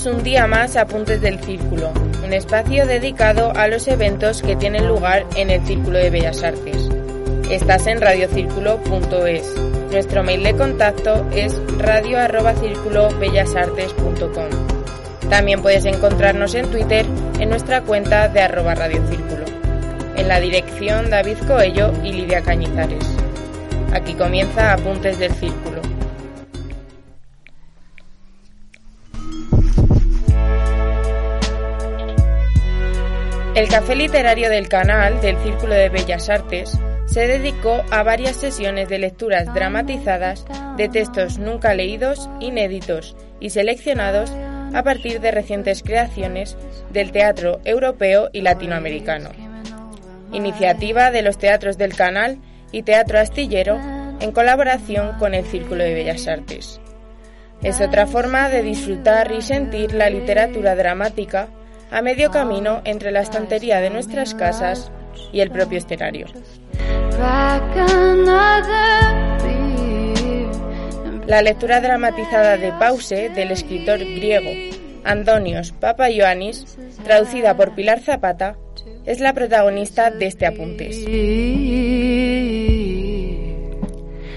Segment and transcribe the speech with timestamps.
[0.00, 1.90] Bienvenidos un día más a Apuntes del Círculo,
[2.24, 6.88] un espacio dedicado a los eventos que tienen lugar en el Círculo de Bellas Artes.
[7.50, 9.54] Estás en radiocírculo.es.
[9.90, 14.48] Nuestro mail de contacto es radio@circulobellasartes.com.
[15.28, 17.04] También puedes encontrarnos en Twitter
[17.38, 19.44] en nuestra cuenta de arroba radiocírculo.
[20.16, 23.04] En la dirección David Coello y Lidia Cañizares.
[23.92, 25.79] Aquí comienza Apuntes del Círculo.
[33.60, 38.88] El Café Literario del Canal del Círculo de Bellas Artes se dedicó a varias sesiones
[38.88, 40.46] de lecturas dramatizadas
[40.78, 44.32] de textos nunca leídos, inéditos y seleccionados
[44.72, 46.56] a partir de recientes creaciones
[46.90, 49.28] del teatro europeo y latinoamericano.
[50.32, 52.38] Iniciativa de los teatros del Canal
[52.72, 53.78] y Teatro Astillero
[54.20, 56.80] en colaboración con el Círculo de Bellas Artes.
[57.62, 61.50] Es otra forma de disfrutar y sentir la literatura dramática
[61.90, 64.90] a medio camino entre la estantería de nuestras casas
[65.32, 66.26] y el propio escenario.
[71.26, 74.50] La lectura dramatizada de Pause del escritor griego
[75.04, 78.56] Antonios Papaioannis, traducida por Pilar Zapata,
[79.06, 80.98] es la protagonista de este apuntes.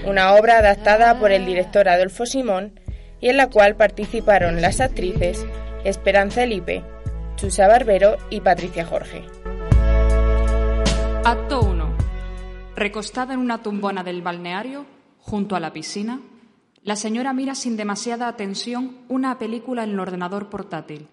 [0.06, 2.78] Una obra adaptada por el director Adolfo Simón
[3.20, 5.44] y en la cual participaron las actrices
[5.84, 6.82] Esperanza Elipe,
[7.44, 9.22] Chusa Barbero y Patricia Jorge.
[11.26, 11.94] Acto 1.
[12.74, 14.86] Recostada en una tumbona del balneario,
[15.18, 16.22] junto a la piscina,
[16.84, 21.06] la señora mira sin demasiada atención una película en el ordenador portátil.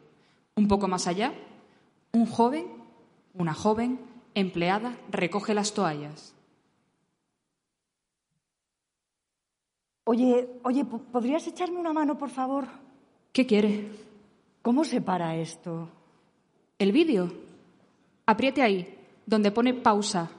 [0.55, 1.33] Un poco más allá,
[2.13, 2.65] un joven,
[3.33, 3.99] una joven,
[4.33, 6.33] empleada, recoge las toallas.
[10.05, 12.69] Oye, oye, ¿podrías echarme una mano, por favor?
[13.33, 13.91] ¿Qué quiere?
[14.61, 15.89] ¿Cómo se para esto?
[16.81, 17.31] ¿El vídeo?
[18.25, 18.97] Apriete ahí,
[19.27, 20.31] donde pone pausa.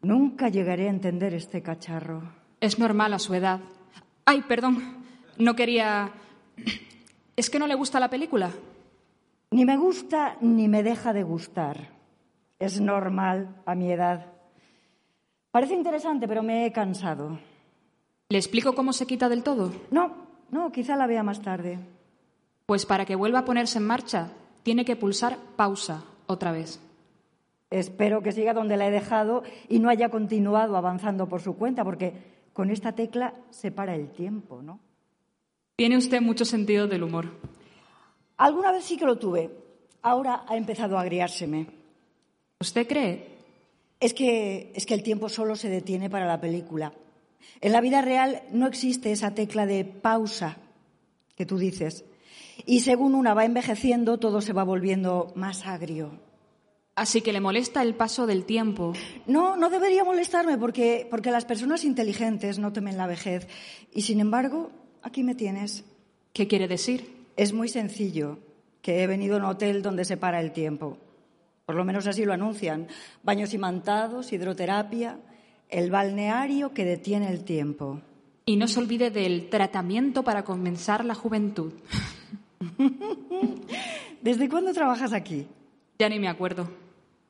[0.00, 2.22] Nunca llegaré a entender este cacharro.
[2.62, 3.60] Es normal a su edad.
[4.24, 5.04] Ay, perdón,
[5.36, 6.12] no quería...
[7.36, 8.52] ¿Es que no le gusta la película?
[9.50, 11.90] Ni me gusta ni me deja de gustar.
[12.58, 14.32] Es normal a mi edad.
[15.50, 17.38] Parece interesante, pero me he cansado.
[18.30, 19.70] ¿Le explico cómo se quita del todo?
[19.90, 21.78] No, no, quizá la vea más tarde.
[22.64, 24.32] Pues para que vuelva a ponerse en marcha,
[24.66, 26.80] tiene que pulsar pausa otra vez.
[27.70, 31.84] Espero que siga donde la he dejado y no haya continuado avanzando por su cuenta,
[31.84, 32.14] porque
[32.52, 34.80] con esta tecla se para el tiempo, ¿no?
[35.76, 37.30] Tiene usted mucho sentido del humor.
[38.38, 39.52] Alguna vez sí que lo tuve.
[40.02, 41.68] Ahora ha empezado a agriárseme.
[42.58, 43.36] ¿Usted cree?
[44.00, 46.92] Es que, es que el tiempo solo se detiene para la película.
[47.60, 50.56] En la vida real no existe esa tecla de pausa
[51.36, 52.04] que tú dices.
[52.64, 56.12] Y según una va envejeciendo, todo se va volviendo más agrio.
[56.94, 58.94] Así que le molesta el paso del tiempo.
[59.26, 63.46] No, no debería molestarme porque, porque las personas inteligentes no temen la vejez.
[63.92, 64.70] Y sin embargo,
[65.02, 65.84] aquí me tienes.
[66.32, 67.26] ¿Qué quiere decir?
[67.36, 68.38] Es muy sencillo,
[68.80, 70.96] que he venido a un hotel donde se para el tiempo.
[71.66, 72.88] Por lo menos así lo anuncian.
[73.22, 75.18] Baños imantados, hidroterapia,
[75.68, 78.00] el balneario que detiene el tiempo.
[78.46, 81.74] Y no se olvide del tratamiento para comenzar la juventud.
[84.22, 85.46] ¿Desde cuándo trabajas aquí?
[85.98, 86.68] Ya ni me acuerdo.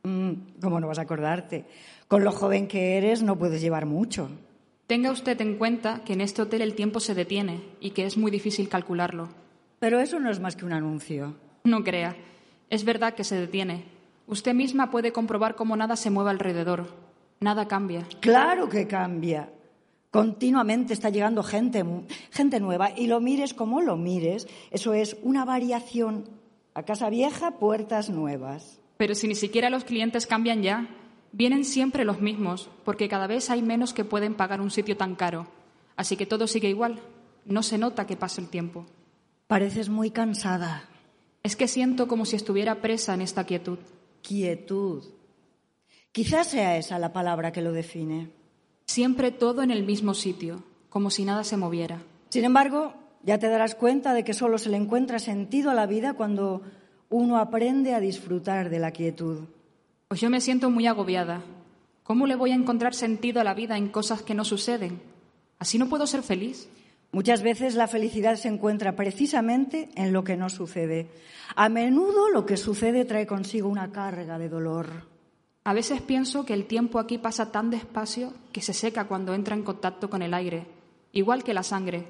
[0.03, 1.65] Mm, ¿Cómo no vas a acordarte?
[2.09, 4.31] Con lo joven que eres no puedes llevar mucho.
[4.87, 8.17] Tenga usted en cuenta que en este hotel el tiempo se detiene y que es
[8.17, 9.29] muy difícil calcularlo.
[9.81, 11.35] Pero eso no es más que un anuncio.
[11.65, 12.17] No crea.
[12.71, 13.85] Es verdad que se detiene.
[14.29, 16.95] Usted misma puede comprobar cómo nada se mueve alrededor.
[17.41, 18.07] Nada cambia.
[18.21, 19.51] Claro que cambia.
[20.17, 21.85] Continuamente está llegando gente,
[22.31, 26.29] gente nueva y lo mires como lo mires, eso es una variación.
[26.75, 28.81] A casa vieja, puertas nuevas.
[28.97, 30.89] Pero si ni siquiera los clientes cambian ya,
[31.33, 35.15] vienen siempre los mismos, porque cada vez hay menos que pueden pagar un sitio tan
[35.15, 35.47] caro.
[35.97, 37.01] Así que todo sigue igual.
[37.45, 38.87] No se nota que pasa el tiempo.
[39.47, 40.89] Pareces muy cansada.
[41.43, 43.79] Es que siento como si estuviera presa en esta quietud.
[44.21, 45.05] Quietud.
[46.11, 48.31] Quizás sea esa la palabra que lo define.
[48.87, 52.03] Siempre todo en el mismo sitio, como si nada se moviera.
[52.29, 55.87] Sin embargo, ya te darás cuenta de que solo se le encuentra sentido a la
[55.87, 56.63] vida cuando
[57.11, 59.45] uno aprende a disfrutar de la quietud.
[60.09, 61.43] Pues yo me siento muy agobiada.
[62.05, 65.01] ¿Cómo le voy a encontrar sentido a la vida en cosas que no suceden?
[65.59, 66.69] ¿Así no puedo ser feliz?
[67.11, 71.09] Muchas veces la felicidad se encuentra precisamente en lo que no sucede.
[71.57, 75.16] A menudo lo que sucede trae consigo una carga de dolor.
[75.67, 79.57] A veces pienso que el tiempo aquí pasa tan despacio que se seca cuando entra
[79.57, 80.65] en contacto con el aire,
[81.11, 82.07] igual que la sangre.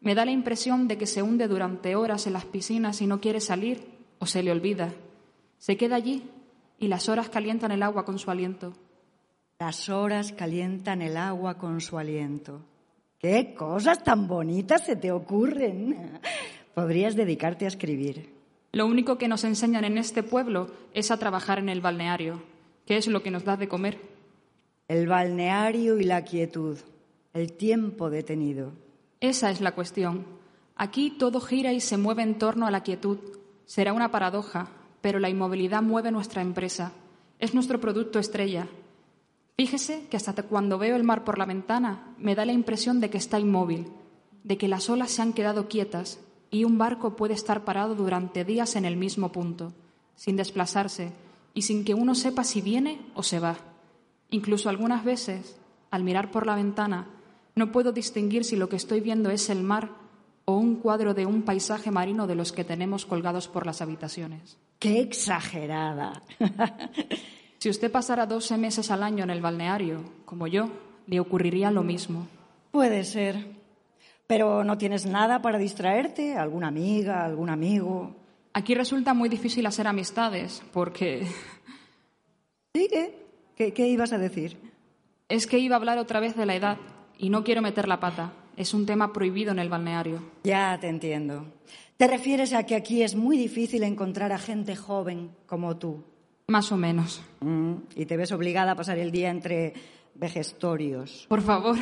[0.00, 3.20] Me da la impresión de que se hunde durante horas en las piscinas y no
[3.20, 3.86] quiere salir
[4.18, 4.92] o se le olvida.
[5.56, 6.24] Se queda allí
[6.80, 8.72] y las horas calientan el agua con su aliento.
[9.60, 12.60] Las horas calientan el agua con su aliento.
[13.20, 16.18] ¿Qué cosas tan bonitas se te ocurren?
[16.74, 18.34] Podrías dedicarte a escribir.
[18.72, 22.42] Lo único que nos enseñan en este pueblo es a trabajar en el balneario,
[22.86, 24.00] que es lo que nos da de comer.
[24.88, 26.78] El balneario y la quietud,
[27.34, 28.72] el tiempo detenido.
[29.20, 30.24] Esa es la cuestión.
[30.76, 33.18] Aquí todo gira y se mueve en torno a la quietud.
[33.64, 36.92] Será una paradoja, pero la inmovilidad mueve nuestra empresa.
[37.40, 38.68] Es nuestro producto estrella.
[39.56, 43.10] Fíjese que hasta cuando veo el mar por la ventana me da la impresión de
[43.10, 43.88] que está inmóvil,
[44.44, 48.44] de que las olas se han quedado quietas y un barco puede estar parado durante
[48.44, 49.72] días en el mismo punto,
[50.14, 51.12] sin desplazarse
[51.56, 53.56] y sin que uno sepa si viene o se va.
[54.28, 55.56] Incluso algunas veces,
[55.90, 57.08] al mirar por la ventana,
[57.54, 59.88] no puedo distinguir si lo que estoy viendo es el mar
[60.44, 64.58] o un cuadro de un paisaje marino de los que tenemos colgados por las habitaciones.
[64.78, 66.22] ¡Qué exagerada!
[67.58, 70.68] si usted pasara 12 meses al año en el balneario, como yo,
[71.06, 72.28] le ocurriría lo mismo.
[72.70, 73.56] Puede ser.
[74.26, 78.25] Pero no tienes nada para distraerte, alguna amiga, algún amigo.
[78.56, 81.26] Aquí resulta muy difícil hacer amistades, porque...
[82.74, 82.88] ¿Sí?
[83.54, 83.74] ¿Qué?
[83.74, 84.56] ¿Qué, ibas a decir?
[85.28, 86.78] Es que iba a hablar otra vez de la edad
[87.18, 88.32] y no quiero meter la pata.
[88.56, 90.22] Es un tema prohibido en el balneario.
[90.42, 91.52] Ya te entiendo.
[91.98, 96.02] ¿Te refieres a que aquí es muy difícil encontrar a gente joven como tú?
[96.46, 97.20] Más o menos.
[97.40, 99.74] Mm, y te ves obligada a pasar el día entre
[100.14, 101.26] vejestorios.
[101.28, 101.76] Por favor,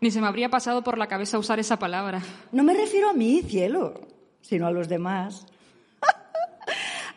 [0.00, 2.22] ni se me habría pasado por la cabeza usar esa palabra.
[2.50, 4.00] No me refiero a mí, cielo,
[4.40, 5.46] sino a los demás.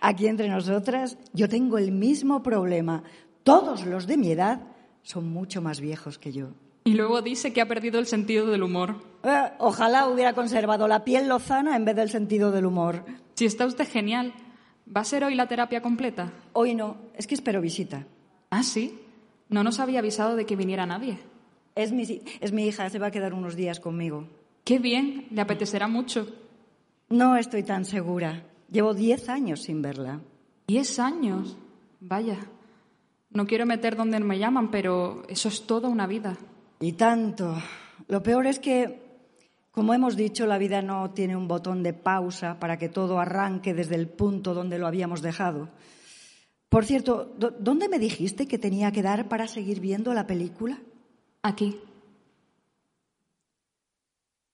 [0.02, 3.04] Aquí entre nosotras yo tengo el mismo problema.
[3.44, 4.62] Todos los de mi edad
[5.04, 6.50] son mucho más viejos que yo.
[6.84, 8.96] Y luego dice que ha perdido el sentido del humor.
[9.24, 13.04] Eh, ojalá hubiera conservado la piel lozana en vez del sentido del humor.
[13.36, 14.34] Si está usted genial.
[14.96, 16.32] ¿Va a ser hoy la terapia completa?
[16.54, 18.08] Hoy no, es que espero visita.
[18.50, 18.98] ¿Ah, sí?
[19.50, 21.20] No nos había avisado de que viniera nadie.
[21.76, 24.30] Es mi, es mi hija, se va a quedar unos días conmigo.
[24.64, 26.28] Qué bien, le apetecerá mucho.
[27.10, 28.44] No estoy tan segura.
[28.70, 30.20] Llevo diez años sin verla.
[30.68, 31.58] ¿Diez años?
[32.00, 32.38] Vaya.
[33.30, 36.38] No quiero meter donde me llaman, pero eso es toda una vida.
[36.80, 37.56] Y tanto.
[38.08, 39.02] Lo peor es que,
[39.72, 43.74] como hemos dicho, la vida no tiene un botón de pausa para que todo arranque
[43.74, 45.70] desde el punto donde lo habíamos dejado.
[46.70, 50.82] Por cierto, ¿dónde me dijiste que tenía que dar para seguir viendo la película?
[51.42, 51.80] Aquí.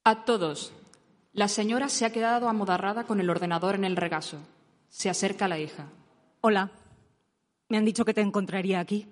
[0.04, 0.74] A todos.
[1.34, 4.38] La señora se ha quedado amodarrada con el ordenador en el regazo.
[4.90, 5.90] Se acerca a la hija.
[6.42, 6.72] Hola.
[7.70, 9.08] Me han dicho que te encontraría aquí.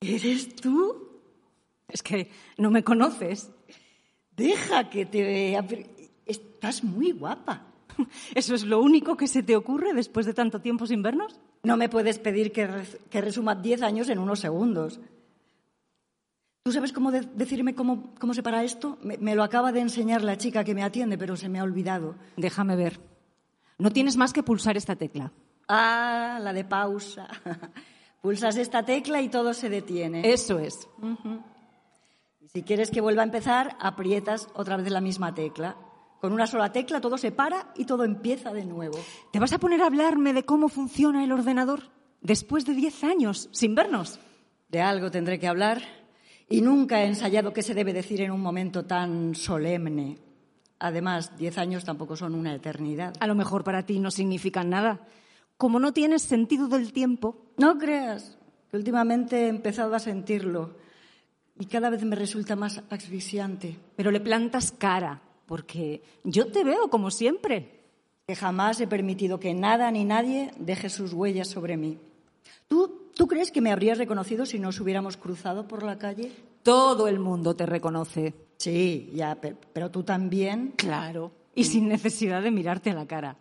[0.00, 1.22] ¿Eres tú?
[1.88, 3.50] Es que no me conoces.
[4.36, 5.66] Deja que te vea.
[6.26, 7.66] Estás muy guapa.
[8.34, 11.40] ¿Eso es lo único que se te ocurre después de tanto tiempo sin vernos?
[11.62, 12.66] No me puedes pedir que,
[13.20, 15.00] resuma diez años en unos segundos.
[16.64, 18.96] ¿Tú sabes cómo decirme cómo, se para esto?
[19.02, 22.14] Me, lo acaba de enseñar la chica que me atiende, pero se me ha olvidado.
[22.38, 23.00] Déjame ver.
[23.76, 25.30] No tienes más que pulsar esta tecla.
[25.68, 27.28] Ah, la de pausa.
[28.22, 30.32] Pulsas esta tecla y todo se detiene.
[30.32, 30.88] Eso es.
[32.54, 35.76] Si quieres que vuelva a empezar, aprietas otra vez la misma tecla.
[36.18, 38.96] Con una sola tecla todo se para y todo empieza de nuevo.
[39.32, 41.90] ¿Te vas a poner a hablarme de cómo funciona el ordenador
[42.22, 44.18] después de diez años sin vernos?
[44.70, 46.03] De algo tendré que hablar
[46.54, 50.18] y nunca he ensayado qué se debe decir en un momento tan solemne.
[50.78, 53.12] Además, diez años tampoco son una eternidad.
[53.18, 55.00] A lo mejor para ti no significan nada.
[55.56, 57.50] Como no tienes sentido del tiempo.
[57.58, 58.38] No creas,
[58.70, 60.76] que últimamente he empezado a sentirlo
[61.58, 63.76] y cada vez me resulta más asfixiante.
[63.96, 67.80] Pero le plantas cara porque yo te veo como siempre.
[68.28, 71.98] Que jamás he permitido que nada ni nadie deje sus huellas sobre mí.
[72.68, 76.32] ¿Tú, ¿Tú crees que me habrías reconocido si nos hubiéramos cruzado por la calle?
[76.62, 78.34] Todo el mundo te reconoce.
[78.56, 79.38] Sí, ya,
[79.72, 80.72] pero tú también.
[80.76, 81.32] Claro.
[81.54, 83.36] Y sin necesidad de mirarte a la cara.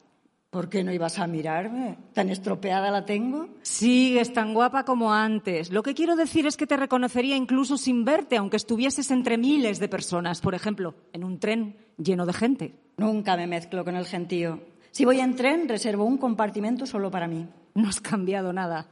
[0.52, 1.98] ¿Por qué no ibas a mirarme?
[2.14, 3.48] ¿Tan estropeada la tengo?
[3.64, 5.72] Sigues tan guapa como antes.
[5.72, 9.80] Lo que quiero decir es que te reconocería incluso sin verte, aunque estuvieses entre miles
[9.80, 12.76] de personas, por ejemplo, en un tren lleno de gente.
[12.98, 14.60] Nunca me mezclo con el gentío.
[14.92, 17.48] Si voy en tren, reservo un compartimento solo para mí.
[17.74, 18.86] No has cambiado nada.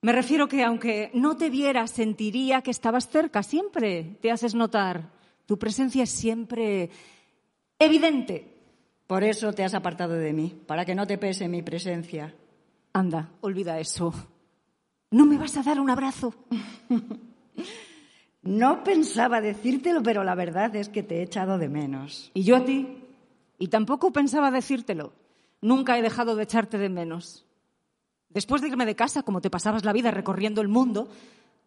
[0.00, 4.16] Me refiero que aunque no te viera, sentiría que estabas cerca siempre.
[4.20, 5.10] Te haces notar.
[5.46, 6.90] Tu presencia es siempre
[7.78, 8.54] evidente.
[9.06, 12.34] Por eso te has apartado de mí, para que no te pese mi presencia.
[12.92, 14.12] Anda, olvida eso.
[15.10, 16.34] ¿No me vas a dar un abrazo?
[18.40, 22.30] No pensaba decírtelo, pero la verdad es que te he echado de menos.
[22.32, 22.96] Y yo a ti.
[23.58, 25.12] Y tampoco pensaba decírtelo.
[25.60, 27.44] Nunca he dejado de echarte de menos.
[28.30, 31.08] Después de irme de casa, como te pasabas la vida recorriendo el mundo,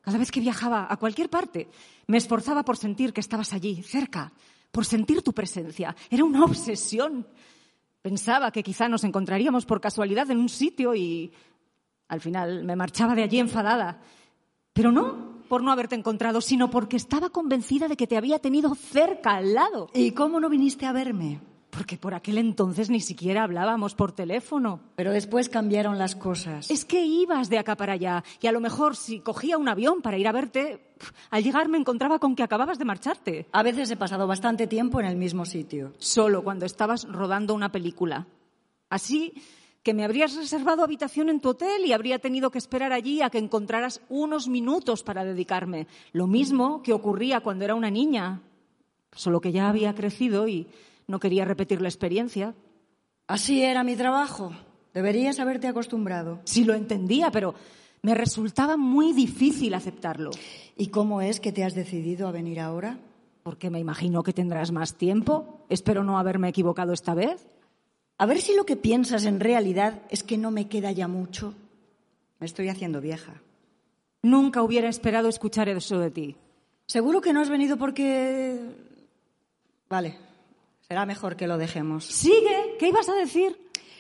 [0.01, 1.69] cada vez que viajaba a cualquier parte,
[2.07, 4.31] me esforzaba por sentir que estabas allí, cerca,
[4.71, 5.95] por sentir tu presencia.
[6.09, 7.27] Era una obsesión.
[8.01, 11.31] Pensaba que quizá nos encontraríamos por casualidad en un sitio y
[12.07, 14.01] al final me marchaba de allí enfadada.
[14.73, 18.73] Pero no por no haberte encontrado, sino porque estaba convencida de que te había tenido
[18.73, 19.89] cerca, al lado.
[19.93, 21.41] ¿Y cómo no viniste a verme?
[21.71, 24.81] Porque por aquel entonces ni siquiera hablábamos por teléfono.
[24.95, 26.69] Pero después cambiaron las cosas.
[26.69, 30.01] Es que ibas de acá para allá y a lo mejor si cogía un avión
[30.01, 30.93] para ir a verte,
[31.29, 33.47] al llegar me encontraba con que acababas de marcharte.
[33.53, 35.93] A veces he pasado bastante tiempo en el mismo sitio.
[35.97, 38.27] Solo cuando estabas rodando una película.
[38.89, 39.33] Así
[39.83, 43.29] que me habrías reservado habitación en tu hotel y habría tenido que esperar allí a
[43.29, 45.87] que encontraras unos minutos para dedicarme.
[46.11, 48.41] Lo mismo que ocurría cuando era una niña,
[49.13, 50.67] solo que ya había crecido y
[51.11, 52.55] no quería repetir la experiencia.
[53.27, 54.51] Así era mi trabajo.
[54.93, 56.41] Deberías haberte acostumbrado.
[56.45, 57.53] Sí lo entendía, pero
[58.01, 60.31] me resultaba muy difícil aceptarlo.
[60.75, 62.97] ¿Y cómo es que te has decidido a venir ahora?
[63.43, 65.65] Porque me imagino que tendrás más tiempo.
[65.69, 67.47] Espero no haberme equivocado esta vez.
[68.17, 71.53] A ver si lo que piensas en realidad es que no me queda ya mucho.
[72.39, 73.41] Me estoy haciendo vieja.
[74.23, 76.35] Nunca hubiera esperado escuchar eso de ti.
[76.85, 78.59] Seguro que no has venido porque...
[79.89, 80.17] Vale,
[80.91, 82.03] será mejor que lo dejemos.
[82.03, 83.57] Sigue, ¿qué ibas a decir?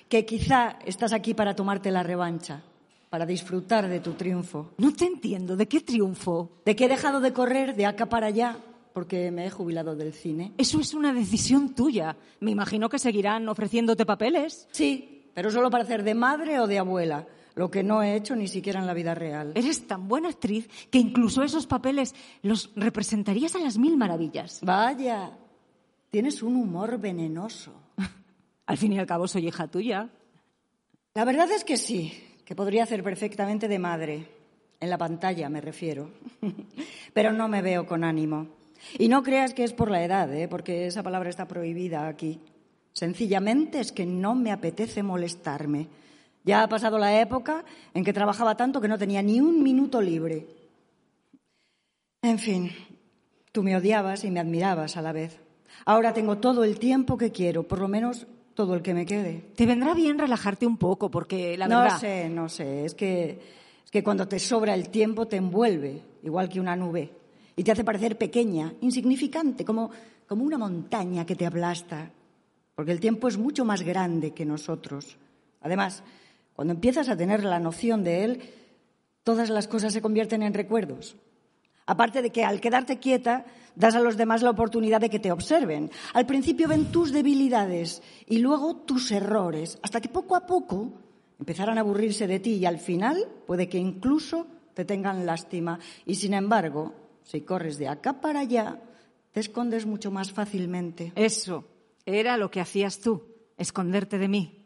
[0.09, 2.63] Que quizá estás aquí para tomarte la revancha,
[3.09, 4.71] para disfrutar de tu triunfo.
[4.77, 6.51] No te entiendo, ¿de qué triunfo?
[6.65, 8.57] De que he dejado de correr de acá para allá
[8.91, 10.51] porque me he jubilado del cine.
[10.57, 12.17] Eso es una decisión tuya.
[12.41, 14.67] Me imagino que seguirán ofreciéndote papeles.
[14.71, 18.35] Sí, pero solo para hacer de madre o de abuela, lo que no he hecho
[18.35, 19.53] ni siquiera en la vida real.
[19.55, 24.59] Eres tan buena actriz que incluso esos papeles los representarías a las mil maravillas.
[24.61, 25.31] Vaya,
[26.11, 27.73] tienes un humor venenoso.
[28.67, 30.09] al fin y al cabo soy hija tuya.
[31.15, 32.13] La verdad es que sí,
[32.45, 34.27] que podría hacer perfectamente de madre.
[34.79, 36.11] En la pantalla me refiero.
[37.13, 38.47] Pero no me veo con ánimo.
[38.97, 40.47] Y no creas que es por la edad, ¿eh?
[40.47, 42.39] porque esa palabra está prohibida aquí.
[42.93, 45.87] Sencillamente es que no me apetece molestarme.
[46.43, 47.63] Ya ha pasado la época
[47.93, 50.47] en que trabajaba tanto que no tenía ni un minuto libre.
[52.23, 52.71] En fin,
[53.51, 55.39] tú me odiabas y me admirabas a la vez.
[55.85, 59.45] Ahora tengo todo el tiempo que quiero, por lo menos todo el que me quede.
[59.55, 61.93] Te vendrá bien relajarte un poco, porque la verdad.
[61.93, 62.85] No sé, no sé.
[62.85, 63.39] Es que,
[63.83, 67.11] es que cuando te sobra el tiempo te envuelve, igual que una nube
[67.55, 69.91] y te hace parecer pequeña, insignificante, como,
[70.27, 72.11] como una montaña que te aplasta,
[72.75, 75.17] porque el tiempo es mucho más grande que nosotros.
[75.61, 76.03] Además,
[76.55, 78.41] cuando empiezas a tener la noción de él,
[79.23, 81.15] todas las cosas se convierten en recuerdos.
[81.85, 85.31] Aparte de que al quedarte quieta, das a los demás la oportunidad de que te
[85.31, 85.91] observen.
[86.13, 90.91] Al principio ven tus debilidades y luego tus errores, hasta que poco a poco
[91.39, 95.79] empezarán a aburrirse de ti y al final puede que incluso te tengan lástima.
[96.05, 98.81] Y sin embargo, si corres de acá para allá,
[99.31, 101.13] te escondes mucho más fácilmente.
[101.15, 101.65] Eso
[102.05, 103.23] era lo que hacías tú,
[103.57, 104.60] esconderte de mí.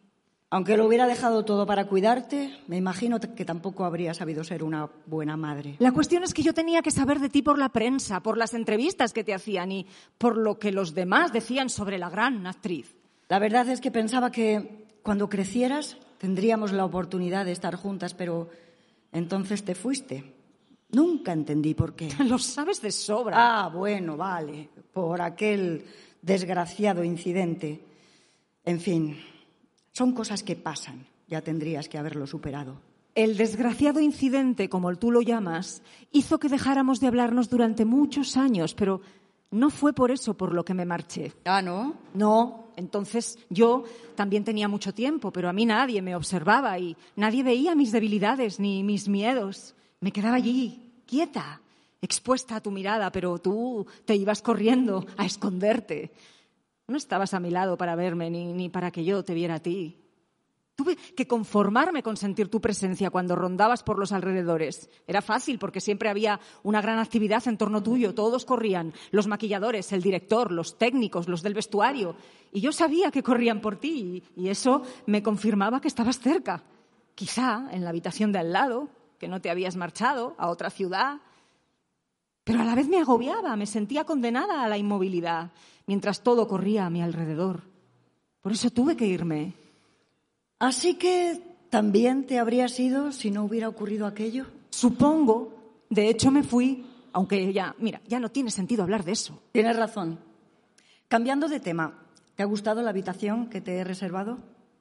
[0.56, 4.90] Aunque lo hubiera dejado todo para cuidarte, me imagino que tampoco habría sabido ser una
[5.06, 5.76] buena madre.
[5.80, 8.54] La cuestión es que yo tenía que saber de ti por la prensa, por las
[8.54, 9.86] entrevistas que te hacían y
[10.18, 12.96] por lo que los demás decían sobre la gran actriz.
[13.28, 18.50] La verdad es que pensaba que cuando crecieras tendríamos la oportunidad de estar juntas, pero
[19.12, 20.24] entonces te fuiste.
[20.92, 22.08] Nunca entendí por qué.
[22.24, 23.36] Lo sabes de sobra.
[23.36, 25.84] Ah, bueno, vale, por aquel
[26.22, 27.84] desgraciado incidente.
[28.64, 29.18] En fin,
[29.96, 31.08] son cosas que pasan.
[31.28, 32.82] Ya tendrías que haberlo superado.
[33.16, 38.76] El desgraciado incidente, como tú lo llamas, hizo que dejáramos de hablarnos durante muchos años,
[38.76, 39.00] pero
[39.52, 41.32] no fue por eso por lo que me marché.
[41.46, 41.96] Ah, ¿no?
[42.14, 43.86] No, entonces yo
[44.16, 48.60] también tenía mucho tiempo, pero a mí nadie me observaba y nadie veía mis debilidades
[48.60, 49.76] ni mis miedos.
[50.02, 51.62] Me quedaba allí, quieta,
[52.02, 56.12] expuesta a tu mirada, pero tú te ibas corriendo a esconderte.
[56.88, 59.60] No estabas a mi lado para verme ni, ni para que yo te viera a
[59.60, 59.98] ti.
[60.76, 64.90] Tuve que conformarme con sentir tu presencia cuando rondabas por los alrededores.
[65.08, 68.14] Era fácil porque siempre había una gran actividad en torno tuyo.
[68.14, 72.18] Todos corrían, los maquilladores, el director, los técnicos, los del vestuario.
[72.52, 76.64] Y yo sabía que corrían por ti y eso me confirmaba que estabas cerca.
[77.16, 81.22] Quizá en la habitación de al lado, que no te habías marchado a otra ciudad.
[82.44, 85.52] Pero a la vez me agobiaba, me sentía condenada a la inmovilidad,
[85.88, 87.64] mientras todo corría a mi alrededor.
[88.42, 89.54] Por eso tuve que irme.
[90.60, 94.46] Así que también te habrías ido si no hubiera ocurrido aquello.
[94.70, 95.54] Supongo.
[95.90, 99.40] De hecho, me fui Aunque ya, mira, ya no tiene sentido hablar de eso.
[99.54, 100.20] Tienes razón.
[101.08, 101.94] Cambiando de tema,
[102.36, 104.40] ¿te ha gustado la habitación que te he reservado?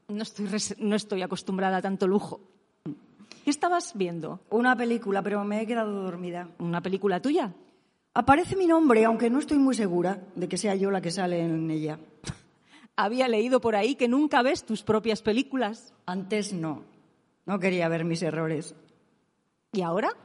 [0.08, 2.40] No estoy, res- no estoy acostumbrada a tanto lujo.
[3.44, 4.40] ¿Qué estabas viendo?
[4.50, 6.48] Una película, pero me he quedado dormida.
[6.58, 7.52] ¿Una película tuya?
[8.14, 11.40] Aparece mi nombre, aunque no estoy muy segura de que sea yo la que sale
[11.40, 11.98] en ella.
[12.96, 15.92] Había leído por ahí que nunca ves tus propias películas.
[16.06, 16.84] Antes no.
[17.44, 18.76] No quería ver mis errores.
[19.72, 20.16] ¿Y ahora?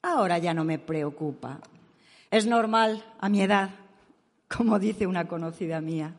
[0.00, 1.60] Ahora ya no me preocupa.
[2.30, 3.70] Es normal a mi edad,
[4.48, 6.14] como dice una conocida mía.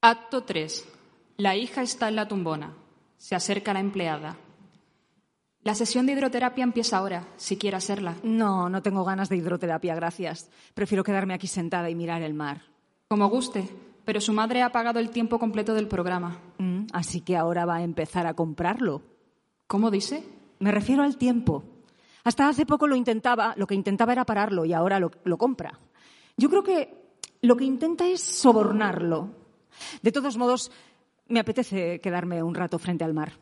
[0.00, 0.88] Acto 3.
[1.36, 2.74] La hija está en la tumbona.
[3.16, 4.36] Se acerca la empleada.
[5.68, 8.16] La sesión de hidroterapia empieza ahora, si quiere hacerla.
[8.22, 10.48] No, no tengo ganas de hidroterapia, gracias.
[10.72, 12.62] Prefiero quedarme aquí sentada y mirar el mar.
[13.06, 13.68] Como guste,
[14.06, 16.40] pero su madre ha pagado el tiempo completo del programa.
[16.56, 19.02] Mm, así que ahora va a empezar a comprarlo.
[19.66, 20.24] ¿Cómo dice?
[20.58, 21.62] Me refiero al tiempo.
[22.24, 25.78] Hasta hace poco lo intentaba, lo que intentaba era pararlo y ahora lo, lo compra.
[26.38, 26.94] Yo creo que
[27.42, 29.34] lo que intenta es sobornarlo.
[30.00, 30.72] De todos modos,
[31.26, 33.32] me apetece quedarme un rato frente al mar.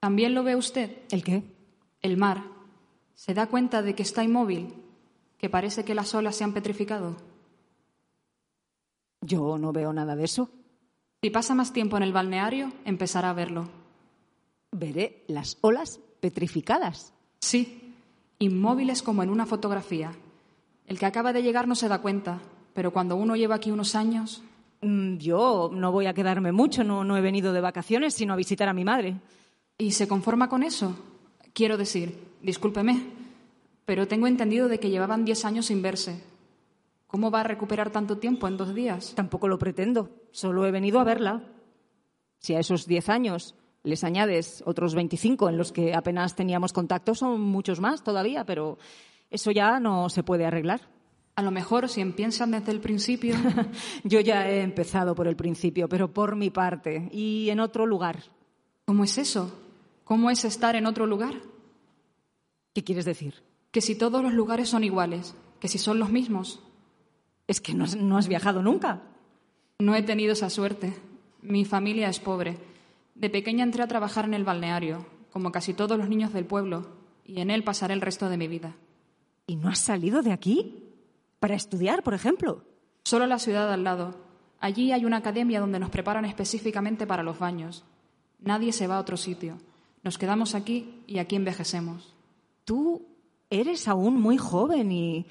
[0.00, 1.02] ¿También lo ve usted?
[1.12, 1.57] ¿El qué?
[2.02, 2.44] El mar.
[3.14, 4.74] ¿Se da cuenta de que está inmóvil?
[5.38, 7.16] ¿Que parece que las olas se han petrificado?
[9.20, 10.48] Yo no veo nada de eso.
[11.22, 13.68] Si pasa más tiempo en el balneario, empezará a verlo.
[14.70, 17.12] Veré las olas petrificadas.
[17.40, 17.94] Sí,
[18.38, 20.12] inmóviles como en una fotografía.
[20.86, 22.40] El que acaba de llegar no se da cuenta,
[22.74, 24.42] pero cuando uno lleva aquí unos años,
[24.80, 28.36] Mm, Yo no voy a quedarme mucho, no, no he venido de vacaciones, sino a
[28.36, 29.16] visitar a mi madre.
[29.80, 30.96] ¿y se conforma con eso?
[31.58, 33.02] Quiero decir, discúlpeme,
[33.84, 36.22] pero tengo entendido de que llevaban diez años sin verse.
[37.08, 39.12] ¿Cómo va a recuperar tanto tiempo en dos días?
[39.16, 41.42] Tampoco lo pretendo, solo he venido a verla.
[42.38, 47.16] Si a esos 10 años les añades otros 25 en los que apenas teníamos contacto,
[47.16, 48.78] son muchos más todavía, pero
[49.28, 50.82] eso ya no se puede arreglar.
[51.34, 53.34] A lo mejor, si empiezan desde el principio,
[54.04, 58.22] Yo ya he empezado por el principio, pero por mi parte y en otro lugar.
[58.84, 59.52] ¿cómo es eso?
[60.08, 61.34] ¿Cómo es estar en otro lugar?
[62.78, 63.34] ¿Qué quieres decir?
[63.72, 66.60] Que si todos los lugares son iguales, que si son los mismos.
[67.48, 69.02] Es que no has, no has viajado nunca.
[69.80, 70.94] No he tenido esa suerte.
[71.42, 72.56] Mi familia es pobre.
[73.16, 76.86] De pequeña entré a trabajar en el balneario, como casi todos los niños del pueblo,
[77.24, 78.76] y en él pasaré el resto de mi vida.
[79.48, 80.84] ¿Y no has salido de aquí?
[81.40, 82.62] Para estudiar, por ejemplo.
[83.02, 84.14] Solo la ciudad al lado.
[84.60, 87.82] Allí hay una academia donde nos preparan específicamente para los baños.
[88.38, 89.58] Nadie se va a otro sitio.
[90.04, 92.14] Nos quedamos aquí y aquí envejecemos.
[92.68, 93.00] Tú
[93.48, 95.24] eres aún muy joven y,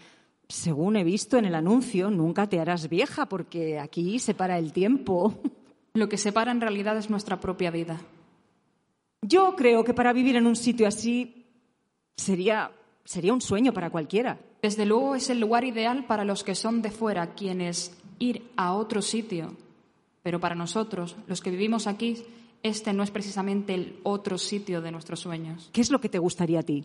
[0.49, 4.73] según he visto en el anuncio, nunca te harás vieja porque aquí se para el
[4.73, 5.35] tiempo.
[5.93, 8.01] Lo que separa en realidad es nuestra propia vida.
[9.21, 11.45] Yo creo que para vivir en un sitio así
[12.15, 12.71] sería,
[13.05, 14.39] sería un sueño para cualquiera.
[14.63, 18.73] Desde luego es el lugar ideal para los que son de fuera, quienes ir a
[18.73, 19.55] otro sitio.
[20.23, 22.17] Pero para nosotros, los que vivimos aquí,
[22.63, 25.69] este no es precisamente el otro sitio de nuestros sueños.
[25.71, 26.83] ¿Qué es lo que te gustaría a ti?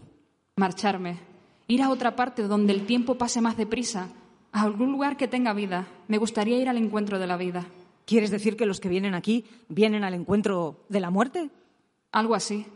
[0.56, 1.18] Marcharme,
[1.66, 4.08] ir a otra parte donde el tiempo pase más deprisa,
[4.52, 5.86] a algún lugar que tenga vida.
[6.08, 7.64] Me gustaría ir al encuentro de la vida.
[8.04, 11.50] ¿Quieres decir que los que vienen aquí vienen al encuentro de la muerte?
[12.12, 12.66] Algo así.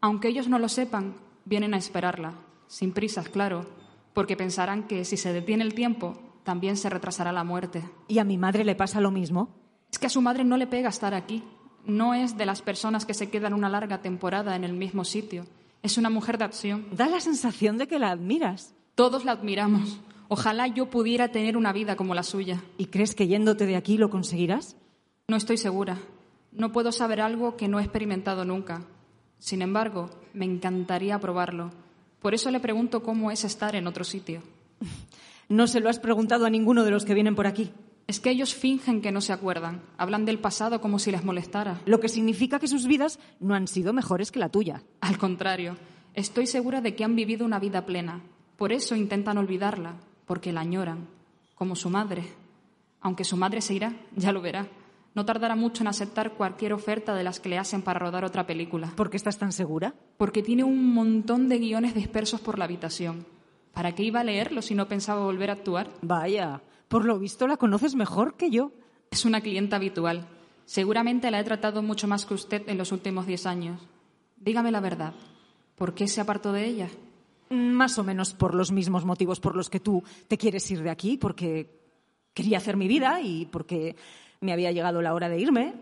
[0.00, 2.32] Aunque ellos no lo sepan, vienen a esperarla.
[2.68, 3.66] Sin prisas, claro,
[4.14, 7.84] porque pensarán que si se detiene el tiempo, también se retrasará la muerte.
[8.08, 9.50] ¿Y a mi madre le pasa lo mismo?
[9.92, 11.42] Es que a su madre no le pega estar aquí.
[11.84, 15.44] No es de las personas que se quedan una larga temporada en el mismo sitio.
[15.86, 16.84] Es una mujer de acción.
[16.90, 18.74] Da la sensación de que la admiras.
[18.96, 20.00] Todos la admiramos.
[20.26, 22.60] Ojalá yo pudiera tener una vida como la suya.
[22.76, 24.74] ¿Y crees que yéndote de aquí lo conseguirás?
[25.28, 25.96] No estoy segura.
[26.50, 28.82] No puedo saber algo que no he experimentado nunca.
[29.38, 31.70] Sin embargo, me encantaría probarlo.
[32.18, 34.42] Por eso le pregunto cómo es estar en otro sitio.
[35.48, 37.70] No se lo has preguntado a ninguno de los que vienen por aquí.
[38.06, 39.82] Es que ellos fingen que no se acuerdan.
[39.98, 41.80] Hablan del pasado como si les molestara.
[41.86, 44.82] Lo que significa que sus vidas no han sido mejores que la tuya.
[45.00, 45.76] Al contrario,
[46.14, 48.22] estoy segura de que han vivido una vida plena.
[48.56, 51.08] Por eso intentan olvidarla, porque la añoran,
[51.56, 52.24] como su madre.
[53.00, 54.68] Aunque su madre se irá, ya lo verá.
[55.14, 58.46] No tardará mucho en aceptar cualquier oferta de las que le hacen para rodar otra
[58.46, 58.92] película.
[58.94, 59.94] ¿Por qué estás tan segura?
[60.16, 63.26] Porque tiene un montón de guiones dispersos por la habitación.
[63.72, 65.90] ¿Para qué iba a leerlo si no pensaba volver a actuar?
[66.02, 68.72] Vaya, por lo visto la conoces mejor que yo.
[69.10, 70.28] Es una clienta habitual.
[70.64, 73.80] Seguramente la he tratado mucho más que usted en los últimos diez años.
[74.36, 75.14] Dígame la verdad.
[75.76, 76.88] ¿Por qué se apartó de ella?
[77.50, 80.90] Más o menos por los mismos motivos por los que tú te quieres ir de
[80.90, 81.80] aquí, porque
[82.34, 83.96] quería hacer mi vida y porque
[84.40, 85.74] me había llegado la hora de irme.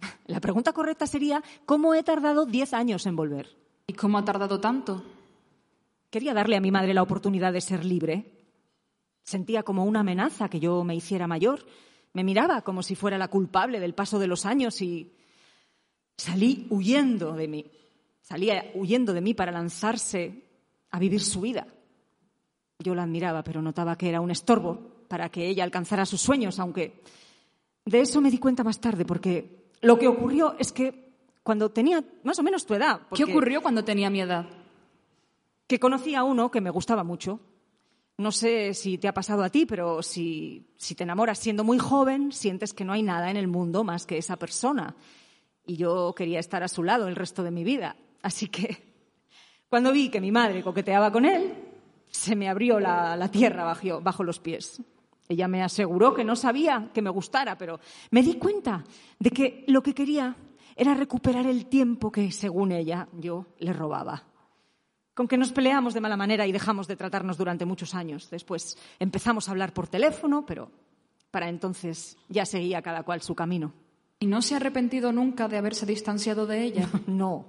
[0.26, 3.56] La pregunta correcta sería, ¿cómo he tardado diez años en volver?
[3.86, 5.04] ¿Y cómo ha tardado tanto?
[6.10, 8.41] Quería darle a mi madre la oportunidad de ser libre.
[9.22, 11.64] Sentía como una amenaza que yo me hiciera mayor.
[12.12, 15.12] Me miraba como si fuera la culpable del paso de los años y
[16.16, 17.70] salí huyendo de mí.
[18.20, 20.44] Salía huyendo de mí para lanzarse
[20.90, 21.66] a vivir su vida.
[22.78, 26.58] Yo la admiraba, pero notaba que era un estorbo para que ella alcanzara sus sueños,
[26.58, 27.02] aunque
[27.84, 32.04] de eso me di cuenta más tarde, porque lo que ocurrió es que cuando tenía
[32.22, 33.02] más o menos tu edad.
[33.14, 34.46] ¿Qué ocurrió cuando tenía mi edad?
[35.66, 37.40] Que conocí a uno que me gustaba mucho.
[38.22, 40.64] No sé si te ha pasado a ti, pero si,
[40.96, 44.16] te enamoras siendo muy joven, sientes que no hay nada en el mundo más que
[44.16, 44.94] esa persona.
[45.66, 47.96] Y yo quería estar a su lado el resto de mi vida.
[48.22, 48.94] Así que
[49.68, 51.52] cuando vi que mi madre coqueteaba con él,
[52.06, 53.64] se me abrió la, tierra
[54.00, 54.80] bajo los pies.
[55.28, 57.80] Ella me aseguró que no sabía que me gustara, pero
[58.12, 58.84] me di cuenta
[59.18, 60.36] de que lo que quería
[60.76, 64.31] era recuperar el tiempo que, según ella, yo le robaba.
[65.14, 68.30] Con que nos peleamos de mala manera y dejamos de tratarnos durante muchos años.
[68.30, 70.70] Después empezamos a hablar por teléfono, pero
[71.30, 73.72] para entonces ya seguía cada cual su camino.
[74.18, 76.88] ¿Y no se ha arrepentido nunca de haberse distanciado de ella?
[77.06, 77.46] No.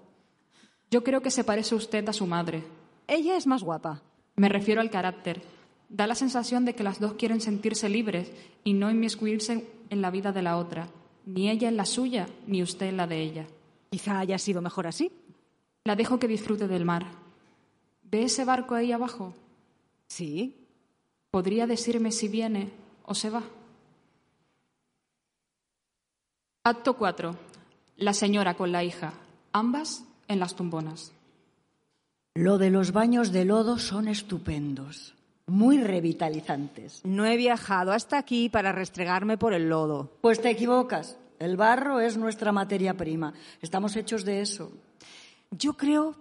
[0.91, 2.63] Yo creo que se parece usted a su madre.
[3.07, 4.03] Ella es más guapa.
[4.35, 5.41] Me refiero al carácter.
[5.89, 8.31] Da la sensación de que las dos quieren sentirse libres
[8.63, 10.87] y no inmiscuirse en la vida de la otra
[11.25, 13.47] ni ella en la suya, ni usted en la de ella.
[13.89, 15.11] Quizá haya sido mejor así.
[15.83, 17.05] La dejo que disfrute del mar.
[18.13, 19.33] ¿Ve ese barco ahí abajo?
[20.05, 20.55] Sí.
[21.31, 22.69] ¿Podría decirme si viene
[23.05, 23.41] o se va?
[26.63, 27.35] Acto 4.
[27.97, 29.13] La señora con la hija,
[29.51, 31.11] ambas en las tumbonas.
[32.35, 35.15] Lo de los baños de lodo son estupendos,
[35.47, 37.01] muy revitalizantes.
[37.03, 40.11] No he viajado hasta aquí para restregarme por el lodo.
[40.21, 41.17] Pues te equivocas.
[41.39, 43.33] El barro es nuestra materia prima.
[43.59, 44.71] Estamos hechos de eso.
[45.49, 46.15] Yo creo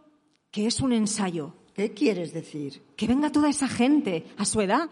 [0.51, 1.53] que es un ensayo.
[1.75, 2.83] ¿Qué quieres decir?
[2.97, 4.91] Que venga toda esa gente a su edad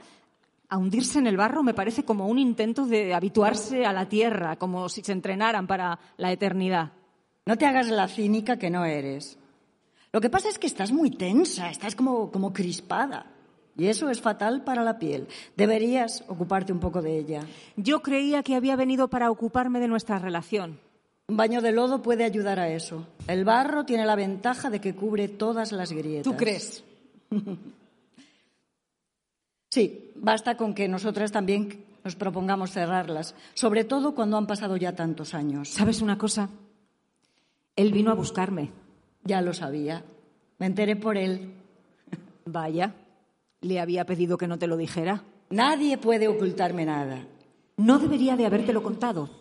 [0.70, 4.56] a hundirse en el barro me parece como un intento de habituarse a la tierra,
[4.56, 6.92] como si se entrenaran para la eternidad.
[7.44, 9.36] No te hagas la cínica que no eres.
[10.12, 13.26] Lo que pasa es que estás muy tensa, estás como, como crispada.
[13.76, 15.26] Y eso es fatal para la piel.
[15.56, 17.40] Deberías ocuparte un poco de ella.
[17.76, 20.78] Yo creía que había venido para ocuparme de nuestra relación.
[21.30, 23.06] Un baño de lodo puede ayudar a eso.
[23.28, 26.24] El barro tiene la ventaja de que cubre todas las grietas.
[26.24, 26.82] ¿Tú crees?
[29.70, 34.96] sí, basta con que nosotras también nos propongamos cerrarlas, sobre todo cuando han pasado ya
[34.96, 35.68] tantos años.
[35.68, 36.48] ¿Sabes una cosa?
[37.76, 38.72] Él vino a buscarme.
[39.22, 40.02] Ya lo sabía.
[40.58, 41.54] Me enteré por él.
[42.44, 42.92] Vaya.
[43.60, 45.22] ¿Le había pedido que no te lo dijera?
[45.50, 47.24] Nadie puede ocultarme nada.
[47.76, 49.39] No debería de habértelo contado.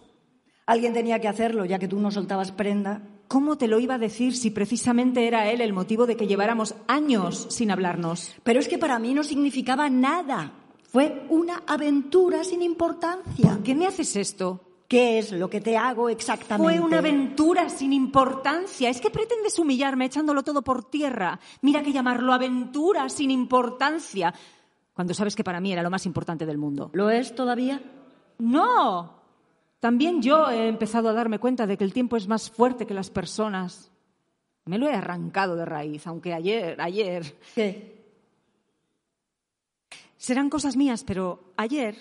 [0.70, 3.02] Alguien tenía que hacerlo, ya que tú no soltabas prenda.
[3.28, 6.76] ¿Cómo te lo iba a decir si precisamente era él el motivo de que lleváramos
[6.88, 8.36] años sin hablarnos?
[8.44, 10.52] Pero es que para mí no significaba nada.
[10.84, 13.50] Fue una aventura sin importancia.
[13.50, 14.62] ¿Por qué me haces esto?
[14.88, 16.78] ¿Qué es lo que te hago exactamente?
[16.78, 18.92] Fue una aventura sin importancia.
[18.92, 21.40] Es que pretendes humillarme echándolo todo por tierra.
[21.64, 24.36] Mira que llamarlo aventura sin importancia.
[24.94, 26.92] Cuando sabes que para mí era lo más importante del mundo.
[26.94, 27.82] ¿Lo es todavía?
[28.38, 29.19] No.
[29.80, 32.94] También yo he empezado a darme cuenta de que el tiempo es más fuerte que
[32.94, 33.92] las personas.
[34.66, 37.38] Me lo he arrancado de raíz, aunque ayer, ayer.
[37.56, 38.00] ¿Qué?
[40.18, 41.96] Serán cosas mías, pero ayer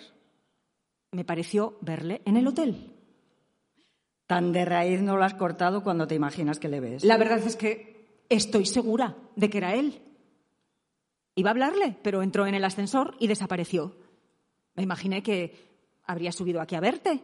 [1.12, 2.92] me pareció verle en el hotel.
[4.26, 7.04] Tan de raíz no lo has cortado cuando te imaginas que le ves.
[7.04, 10.02] La verdad es que estoy segura de que era él.
[11.36, 13.96] Iba a hablarle, pero entró en el ascensor y desapareció.
[14.74, 15.54] Me imaginé que
[16.04, 17.22] habría subido aquí a verte.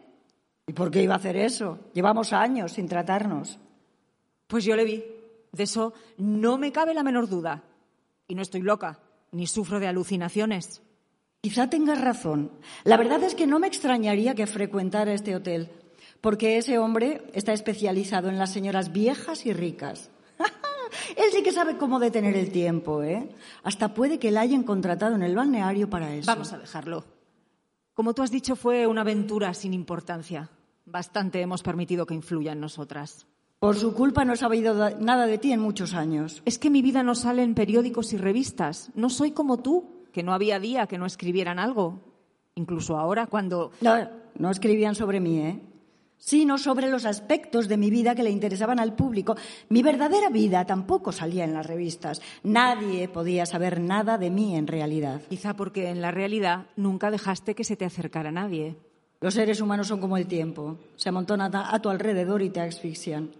[0.67, 1.79] ¿Y por qué iba a hacer eso?
[1.93, 3.59] Llevamos años sin tratarnos.
[4.47, 5.03] Pues yo le vi.
[5.51, 7.63] De eso no me cabe la menor duda.
[8.27, 8.99] Y no estoy loca,
[9.31, 10.81] ni sufro de alucinaciones.
[11.41, 12.51] Quizá tengas razón.
[12.83, 15.69] La verdad es que no me extrañaría que frecuentara este hotel,
[16.19, 20.09] porque ese hombre está especializado en las señoras viejas y ricas.
[21.15, 23.29] Él sí que sabe cómo detener el tiempo, ¿eh?
[23.61, 26.25] Hasta puede que la hayan contratado en el balneario para eso.
[26.25, 27.05] Vamos a dejarlo.
[27.93, 30.49] Como tú has dicho, fue una aventura sin importancia.
[30.85, 33.25] Bastante hemos permitido que influya en nosotras.
[33.59, 36.43] Por su culpa no he sabido nada de ti en muchos años.
[36.45, 38.91] Es que mi vida no sale en periódicos y revistas.
[38.93, 42.01] No soy como tú que no había día que no escribieran algo.
[42.53, 43.71] Incluso ahora, cuando.
[43.81, 43.95] No,
[44.37, 45.61] no escribían sobre mí, ¿eh?
[46.17, 49.35] Sino sobre los aspectos de mi vida que le interesaban al público.
[49.69, 52.21] Mi verdadera vida tampoco salía en las revistas.
[52.43, 55.21] Nadie podía saber nada de mí en realidad.
[55.29, 58.77] Quizá porque en la realidad nunca dejaste que se te acercara nadie.
[59.25, 60.77] Los seres humanos son como el tiempo.
[60.97, 63.31] Se amontonan a tu alrededor y te asfixian.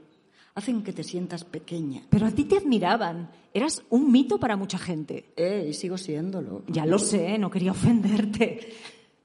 [0.56, 2.02] hacen que te sientas pequeña.
[2.10, 3.30] Pero a ti te admiraban.
[3.54, 5.26] Eras un mito para mucha gente.
[5.38, 6.64] Eh, y sigo siéndolo.
[6.66, 8.74] Ya lo sé, no quería ofenderte.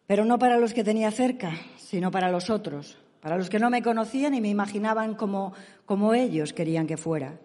[0.07, 3.71] Pero no para los que tenía cerca, sino para los otros, para los que no
[3.71, 5.55] me conocían y me imaginaban como,
[5.87, 7.41] como ellos querían que fuera.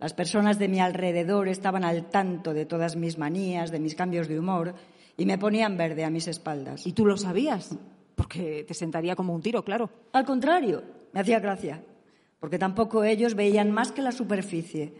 [0.00, 4.26] Las personas de mi alrededor estaban al tanto de todas mis manías, de mis cambios
[4.26, 4.74] de humor,
[5.16, 6.84] y me ponían verde a mis espaldas.
[6.84, 7.78] ¿Y tú lo sabías?
[8.16, 9.88] Porque te sentaría como un tiro, claro.
[10.12, 11.84] Al contrario, me hacía gracia,
[12.40, 14.94] porque tampoco ellos veían más que la superficie.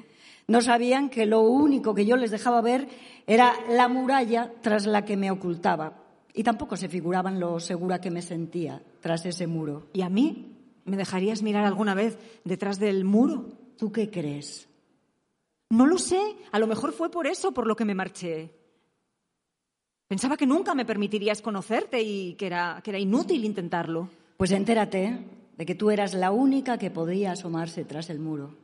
[0.46, 2.88] No sabían que lo único que yo les dejaba ver
[3.26, 8.11] era la muralla tras la que me ocultaba, y tampoco se figuraban lo segura que
[8.11, 9.88] me sentía tras ese muro.
[9.94, 10.52] ¿Y a mí?
[10.85, 13.46] ¿Me dejarías mirar alguna vez detrás del muro?
[13.76, 14.68] ¿Tú qué crees?
[15.70, 16.20] No lo sé.
[16.52, 18.50] A lo mejor fue por eso por lo que me marché.
[20.09, 24.09] Pensaba que nunca me permitirías conocerte y que era, que era inútil intentarlo.
[24.37, 25.19] Pues entérate
[25.57, 28.55] de que tú eras la única que podía asomarse tras el muro.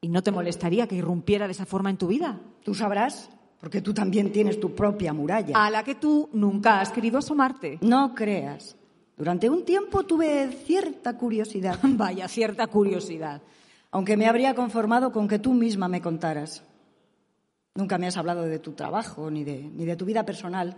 [0.00, 2.40] ¿Y no te molestaría que irrumpiera de esa forma en tu vida?
[2.64, 3.28] Tú sabrás
[3.60, 5.62] porque tú también tienes tu propia muralla.
[5.62, 7.78] A la que tú nunca has querido asomarte.
[7.82, 8.76] No creas.
[9.16, 11.78] Durante un tiempo tuve cierta curiosidad.
[11.82, 13.42] Vaya, cierta curiosidad.
[13.90, 16.62] Aunque me habría conformado con que tú misma me contaras.
[17.74, 20.76] Nunca me has hablado de tu trabajo ni de, ni de tu vida personal.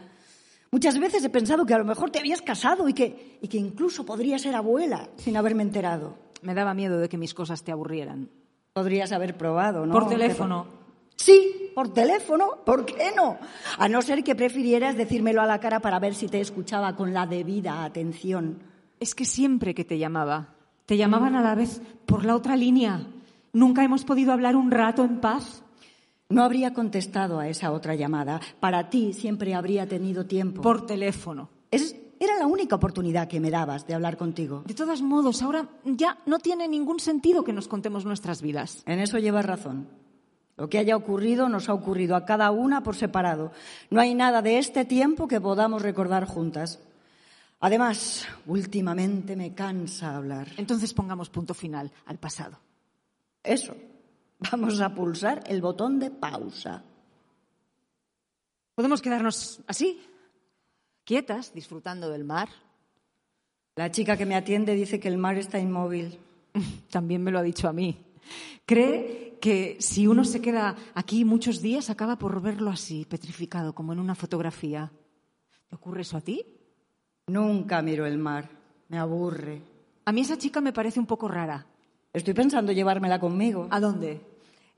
[0.70, 3.58] Muchas veces he pensado que a lo mejor te habías casado y que, y que
[3.58, 6.16] incluso podría ser abuela sin haberme enterado.
[6.42, 8.30] Me daba miedo de que mis cosas te aburrieran.
[8.72, 9.92] Podrías haber probado, ¿no?
[9.92, 10.66] Por teléfono.
[11.16, 13.38] Sí, por teléfono, ¿por qué no?
[13.78, 17.12] A no ser que prefirieras decírmelo a la cara para ver si te escuchaba con
[17.12, 18.62] la debida atención.
[18.98, 20.54] Es que siempre que te llamaba,
[20.86, 23.06] te llamaban a la vez por la otra línea.
[23.52, 25.62] Nunca hemos podido hablar un rato en paz.
[26.30, 28.40] No habría contestado a esa otra llamada.
[28.60, 30.62] Para ti siempre habría tenido tiempo.
[30.62, 31.50] Por teléfono.
[31.70, 34.62] Es, era la única oportunidad que me dabas de hablar contigo.
[34.64, 38.82] De todos modos, ahora ya no tiene ningún sentido que nos contemos nuestras vidas.
[38.86, 39.88] En eso llevas razón.
[40.56, 43.50] Lo que haya ocurrido nos ha ocurrido a cada una por separado.
[43.90, 46.78] No hay nada de este tiempo que podamos recordar juntas.
[47.58, 50.48] Además, últimamente me cansa hablar.
[50.58, 52.58] Entonces pongamos punto final al pasado.
[53.42, 53.74] Eso.
[54.50, 56.82] Vamos a pulsar el botón de pausa.
[58.74, 60.00] ¿Podemos quedarnos así?
[61.04, 62.48] Quietas, disfrutando del mar.
[63.76, 66.18] La chica que me atiende dice que el mar está inmóvil.
[66.90, 67.98] También me lo ha dicho a mí.
[68.64, 73.92] Cree que si uno se queda aquí muchos días acaba por verlo así, petrificado, como
[73.92, 74.90] en una fotografía.
[75.68, 76.44] ¿Te ocurre eso a ti?
[77.26, 78.48] Nunca miro el mar.
[78.88, 79.62] Me aburre.
[80.04, 81.66] A mí esa chica me parece un poco rara.
[82.12, 83.68] Estoy pensando llevármela conmigo.
[83.70, 84.29] ¿A dónde?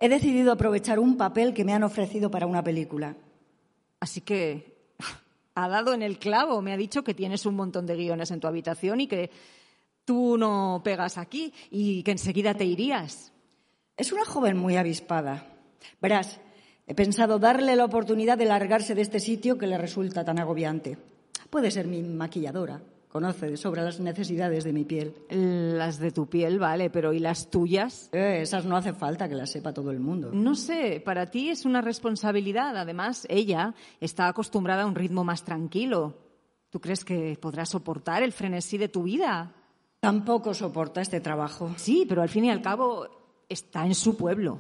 [0.03, 3.15] He decidido aprovechar un papel que me han ofrecido para una película.
[4.01, 4.97] Así que
[5.55, 6.61] ha dado en el clavo.
[6.61, 9.31] Me ha dicho que tienes un montón de guiones en tu habitación y que
[10.05, 13.33] tú no pegas aquí y que enseguida te irías.
[13.97, 15.47] Es una joven muy avispada.
[16.01, 16.41] Verás,
[16.89, 20.99] he pensado darle la oportunidad de largarse de este sitio que le resulta tan agobiante.
[21.49, 22.83] Puede ser mi maquilladora.
[23.13, 25.15] Conoce de sobra las necesidades de mi piel.
[25.29, 28.09] Las de tu piel, vale, pero ¿y las tuyas?
[28.11, 30.31] Eh, esas no hace falta que las sepa todo el mundo.
[30.33, 32.75] No sé, para ti es una responsabilidad.
[32.75, 36.17] Además, ella está acostumbrada a un ritmo más tranquilo.
[36.71, 39.53] ¿Tú crees que podrá soportar el frenesí de tu vida?
[40.01, 41.75] Tampoco soporta este trabajo.
[41.77, 43.07] Sí, pero al fin y al cabo
[43.47, 44.59] está en su pueblo.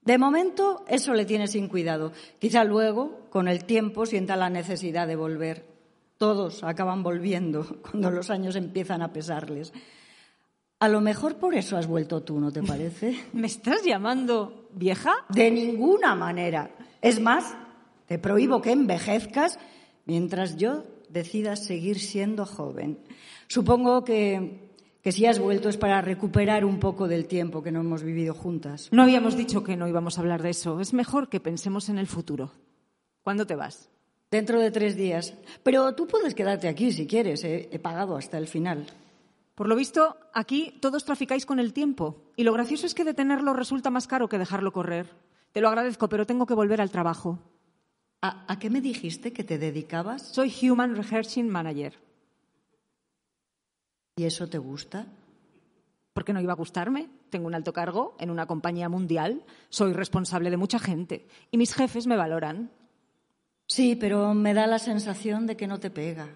[0.00, 2.12] De momento, eso le tiene sin cuidado.
[2.38, 5.75] Quizá luego, con el tiempo, sienta la necesidad de volver.
[6.18, 9.72] Todos acaban volviendo cuando los años empiezan a pesarles.
[10.78, 13.18] A lo mejor por eso has vuelto tú, ¿no te parece?
[13.32, 15.12] ¿Me estás llamando vieja?
[15.28, 16.70] De ninguna manera.
[17.00, 17.56] Es más,
[18.06, 19.58] te prohíbo que envejezcas
[20.04, 22.98] mientras yo decida seguir siendo joven.
[23.48, 24.70] Supongo que,
[25.02, 28.34] que si has vuelto es para recuperar un poco del tiempo que no hemos vivido
[28.34, 28.88] juntas.
[28.92, 30.80] No habíamos dicho que no íbamos a hablar de eso.
[30.80, 32.52] Es mejor que pensemos en el futuro.
[33.22, 33.88] ¿Cuándo te vas?
[34.30, 35.34] Dentro de tres días.
[35.62, 37.44] Pero tú puedes quedarte aquí si quieres.
[37.44, 38.86] He, he pagado hasta el final.
[39.54, 42.22] Por lo visto, aquí todos traficáis con el tiempo.
[42.36, 45.08] Y lo gracioso es que detenerlo resulta más caro que dejarlo correr.
[45.52, 47.38] Te lo agradezco, pero tengo que volver al trabajo.
[48.20, 50.28] ¿A, a qué me dijiste que te dedicabas?
[50.28, 51.94] Soy Human Rehearsing Manager.
[54.16, 55.06] ¿Y eso te gusta?
[56.14, 57.10] ¿Por qué no iba a gustarme?
[57.28, 61.74] Tengo un alto cargo en una compañía mundial, soy responsable de mucha gente y mis
[61.74, 62.70] jefes me valoran.
[63.66, 66.28] Sí, pero me da la sensación de que no te pega.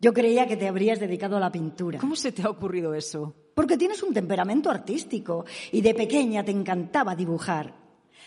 [0.00, 1.98] Yo creía que te habrías dedicado a la pintura.
[1.98, 3.34] ¿Cómo se te ha ocurrido eso?
[3.54, 7.74] Porque tienes un temperamento artístico y de pequeña te encantaba dibujar.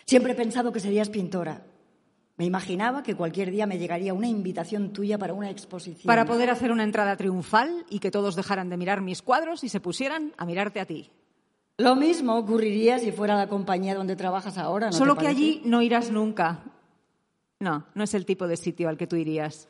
[0.06, 1.66] Siempre he pensado que serías pintora.
[2.36, 6.06] Me imaginaba que cualquier día me llegaría una invitación tuya para una exposición.
[6.06, 9.70] Para poder hacer una entrada triunfal y que todos dejaran de mirar mis cuadros y
[9.70, 11.12] se pusieran a mirarte a ti.
[11.78, 14.88] Lo mismo ocurriría si fuera la compañía donde trabajas ahora.
[14.88, 16.64] ¿no Solo que allí no irás nunca.
[17.64, 19.70] No, no es el tipo de sitio al que tú irías.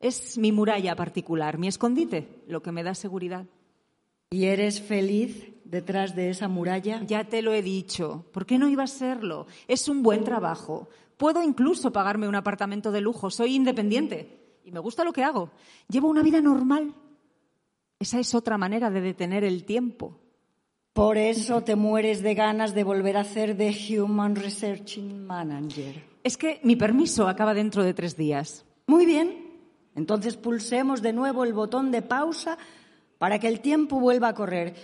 [0.00, 3.46] Es mi muralla particular, mi escondite, lo que me da seguridad.
[4.30, 7.00] ¿Y eres feliz detrás de esa muralla?
[7.06, 8.26] Ya te lo he dicho.
[8.32, 9.46] ¿Por qué no iba a serlo?
[9.68, 10.88] Es un buen trabajo.
[11.16, 13.30] Puedo incluso pagarme un apartamento de lujo.
[13.30, 15.52] Soy independiente y me gusta lo que hago.
[15.88, 16.92] Llevo una vida normal.
[18.00, 20.18] Esa es otra manera de detener el tiempo.
[20.92, 26.17] Por eso te mueres de ganas de volver a ser de Human Researching Manager.
[26.28, 28.66] Es que mi permiso acaba dentro de tres días.
[28.86, 29.46] Muy bien.
[29.94, 32.58] Entonces pulsemos de nuevo el botón de pausa
[33.16, 34.74] para que el tiempo vuelva a correr.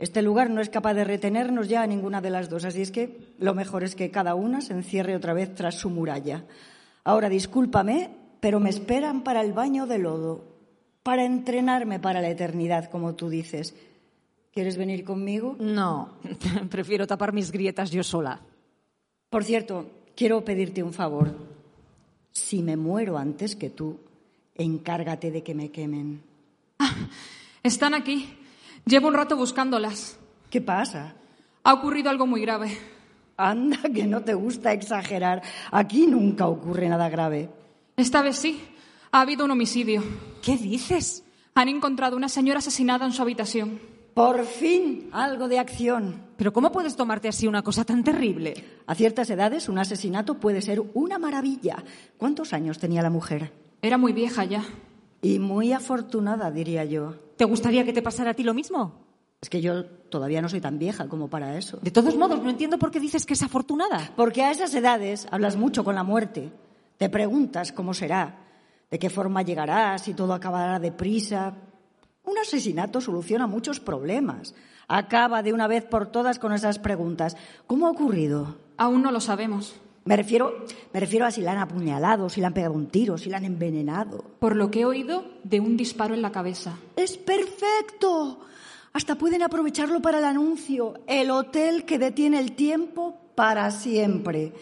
[0.00, 2.90] Este lugar no es capaz de retenernos ya a ninguna de las dos, así es
[2.90, 6.46] que lo mejor es que cada una se encierre otra vez tras su muralla.
[7.04, 10.46] Ahora discúlpame, pero me esperan para el baño de lodo,
[11.04, 13.72] para entrenarme para la eternidad, como tú dices.
[14.52, 15.54] ¿Quieres venir conmigo?
[15.60, 16.18] No,
[16.70, 18.40] prefiero tapar mis grietas yo sola.
[19.30, 21.32] Por cierto, quiero pedirte un favor.
[22.32, 24.00] Si me muero antes que tú,
[24.56, 26.24] encárgate de que me quemen.
[27.62, 28.36] Están aquí.
[28.84, 30.18] Llevo un rato buscándolas.
[30.50, 31.14] ¿Qué pasa?
[31.62, 32.76] Ha ocurrido algo muy grave.
[33.36, 35.40] Anda, que no te gusta exagerar.
[35.70, 37.48] Aquí nunca ocurre nada grave.
[37.96, 38.60] Esta vez sí.
[39.12, 40.02] Ha habido un homicidio.
[40.42, 41.22] ¿Qué dices?
[41.54, 43.78] Han encontrado una señora asesinada en su habitación.
[44.14, 46.28] Por fin, algo de acción.
[46.36, 48.54] ¿Pero cómo puedes tomarte así una cosa tan terrible?
[48.86, 51.82] A ciertas edades, un asesinato puede ser una maravilla.
[52.16, 53.52] ¿Cuántos años tenía la mujer?
[53.82, 54.64] Era muy vieja ya.
[55.20, 57.14] Y muy afortunada, diría yo.
[57.36, 59.06] ¿Te gustaría que te pasara a ti lo mismo?
[59.40, 61.78] Es que yo todavía no soy tan vieja como para eso.
[61.82, 64.12] De todos modos, no entiendo por qué dices que es afortunada.
[64.16, 66.50] Porque a esas edades hablas mucho con la muerte.
[66.96, 68.46] Te preguntas cómo será,
[68.90, 71.54] de qué forma llegará, si todo acabará deprisa.
[72.28, 74.54] Un asesinato soluciona muchos problemas.
[74.86, 77.38] Acaba de una vez por todas con esas preguntas.
[77.66, 78.58] ¿Cómo ha ocurrido?
[78.76, 79.76] Aún no lo sabemos.
[80.04, 83.16] Me refiero, me refiero a si la han apuñalado, si le han pegado un tiro,
[83.16, 84.22] si la han envenenado.
[84.40, 86.78] Por lo que he oído, de un disparo en la cabeza.
[86.96, 88.40] ¡Es perfecto!
[88.92, 91.00] Hasta pueden aprovecharlo para el anuncio.
[91.06, 94.52] El hotel que detiene el tiempo para siempre.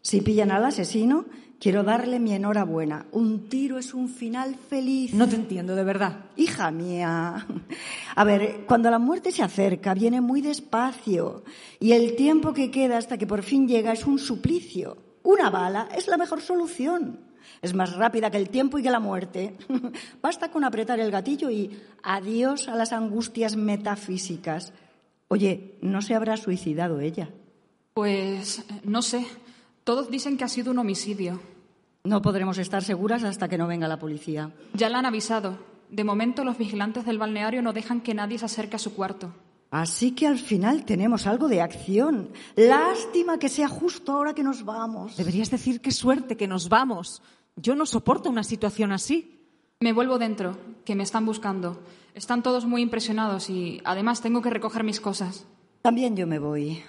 [0.00, 1.26] Si pillan al asesino,
[1.62, 3.06] quiero darle mi enhorabuena.
[3.12, 5.14] Un tiro es un final feliz.
[5.14, 6.24] No te entiendo, de verdad.
[6.36, 7.46] Hija mía.
[8.16, 11.44] A ver, cuando la muerte se acerca, viene muy despacio.
[11.78, 14.96] Y el tiempo que queda hasta que por fin llega es un suplicio.
[15.22, 17.20] Una bala es la mejor solución.
[17.60, 19.56] Es más rápida que el tiempo y que la muerte.
[20.20, 24.72] Basta con apretar el gatillo y adiós a las angustias metafísicas.
[25.28, 27.30] Oye, ¿no se habrá suicidado ella?
[27.94, 29.24] Pues eh, no sé.
[29.84, 31.51] Todos dicen que ha sido un homicidio.
[32.04, 34.50] No podremos estar seguras hasta que no venga la policía.
[34.74, 35.58] Ya la han avisado.
[35.88, 39.32] De momento los vigilantes del balneario no dejan que nadie se acerque a su cuarto.
[39.70, 42.30] Así que al final tenemos algo de acción.
[42.56, 45.16] Lástima que sea justo ahora que nos vamos.
[45.16, 47.22] Deberías decir qué suerte que nos vamos.
[47.54, 49.38] Yo no soporto una situación así.
[49.78, 51.80] Me vuelvo dentro, que me están buscando.
[52.14, 55.46] Están todos muy impresionados y además tengo que recoger mis cosas.
[55.82, 56.82] También yo me voy.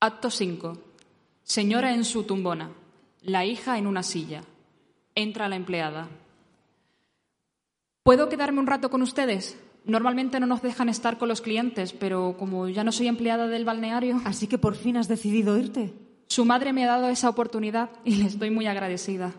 [0.00, 0.78] Acto 5.
[1.42, 2.70] Señora en su tumbona.
[3.26, 4.44] La hija en una silla.
[5.16, 6.08] Entra la empleada.
[8.04, 9.58] ¿Puedo quedarme un rato con ustedes?
[9.84, 13.64] Normalmente no nos dejan estar con los clientes, pero como ya no soy empleada del
[13.64, 15.92] balneario, Así que por fin has decidido irte.
[16.28, 19.32] su madre me ha dado esa oportunidad y le estoy muy agradecida.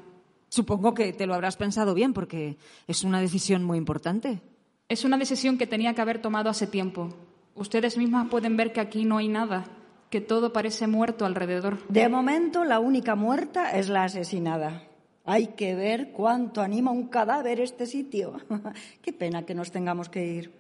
[0.50, 4.42] Supongo que te lo habrás pensado bien porque es una decisión muy importante.
[4.90, 7.16] Es una decisión que tenía que haber tomado hace tiempo.
[7.56, 9.64] Ustedes mismas pueden ver que aquí no hay nada,
[10.10, 11.86] que todo parece muerto alrededor.
[11.88, 14.84] De momento, la única muerta es la asesinada.
[15.26, 18.40] Hay que ver cuánto anima un cadáver este sitio.
[19.02, 20.54] Qué pena que nos tengamos que ir.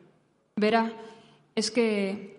[0.58, 0.92] Verá,
[1.56, 2.38] es que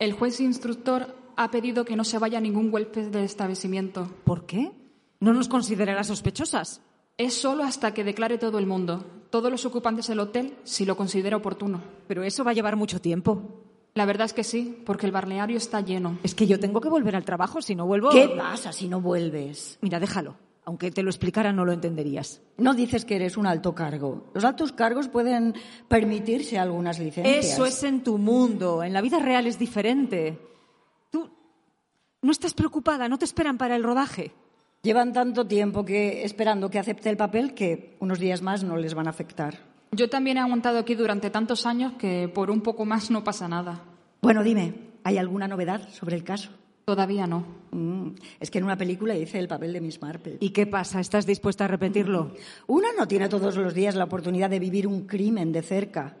[0.00, 4.10] el juez instructor ha pedido que no se vaya ningún huésped del establecimiento.
[4.24, 4.72] ¿Por qué?
[5.20, 6.82] ¿No nos considerará sospechosas?
[7.16, 10.96] Es solo hasta que declare todo el mundo, todos los ocupantes del hotel, si lo
[10.96, 11.82] considera oportuno.
[12.08, 13.59] Pero eso va a llevar mucho tiempo.
[13.94, 16.18] La verdad es que sí, porque el balneario está lleno.
[16.22, 18.10] Es que yo tengo que volver al trabajo, si no vuelvo...
[18.10, 19.78] ¿Qué pasa si no vuelves?
[19.80, 20.36] Mira, déjalo.
[20.64, 22.42] Aunque te lo explicara, no lo entenderías.
[22.58, 24.30] No dices que eres un alto cargo.
[24.34, 25.54] Los altos cargos pueden
[25.88, 27.44] permitirse algunas licencias.
[27.44, 28.84] Eso es en tu mundo.
[28.84, 30.38] En la vida real es diferente.
[31.10, 31.28] Tú
[32.22, 34.32] no estás preocupada, no te esperan para el rodaje.
[34.82, 38.94] Llevan tanto tiempo que esperando que acepte el papel que unos días más no les
[38.94, 39.69] van a afectar.
[39.92, 43.48] Yo también he aguantado aquí durante tantos años que por un poco más no pasa
[43.48, 43.82] nada.
[44.22, 46.50] Bueno, dime, ¿hay alguna novedad sobre el caso?
[46.84, 47.44] Todavía no.
[47.72, 50.38] Mm, es que en una película hice el papel de Miss Marple.
[50.40, 51.00] ¿Y qué pasa?
[51.00, 52.34] ¿Estás dispuesta a repetirlo?
[52.66, 56.16] Una no tiene todos los días la oportunidad de vivir un crimen de cerca.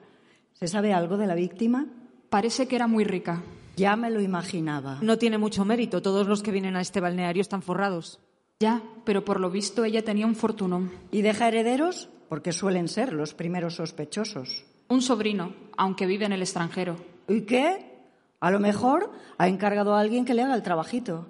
[0.52, 1.86] ¿Se sabe algo de la víctima?
[2.28, 3.42] Parece que era muy rica.
[3.76, 4.98] Ya me lo imaginaba.
[5.00, 6.02] No tiene mucho mérito.
[6.02, 8.20] Todos los que vienen a este balneario están forrados.
[8.60, 10.92] Ya, pero por lo visto ella tenía un fortunón.
[11.10, 12.10] ¿Y deja herederos?
[12.30, 14.64] Porque suelen ser los primeros sospechosos.
[14.88, 16.94] Un sobrino, aunque vive en el extranjero.
[17.26, 17.98] ¿Y qué?
[18.38, 21.26] A lo mejor ha encargado a alguien que le haga el trabajito.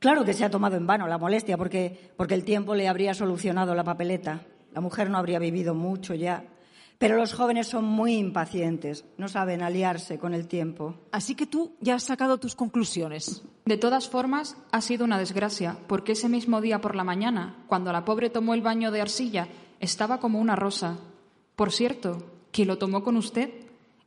[0.00, 3.14] Claro que se ha tomado en vano la molestia porque, porque el tiempo le habría
[3.14, 4.42] solucionado la papeleta.
[4.72, 6.42] La mujer no habría vivido mucho ya.
[6.98, 10.96] Pero los jóvenes son muy impacientes, no saben aliarse con el tiempo.
[11.12, 13.44] Así que tú ya has sacado tus conclusiones.
[13.66, 17.92] De todas formas, ha sido una desgracia, porque ese mismo día por la mañana, cuando
[17.92, 19.46] la pobre tomó el baño de arcilla,
[19.80, 20.98] estaba como una rosa.
[21.56, 22.22] Por cierto,
[22.52, 23.50] ¿quién lo tomó con usted?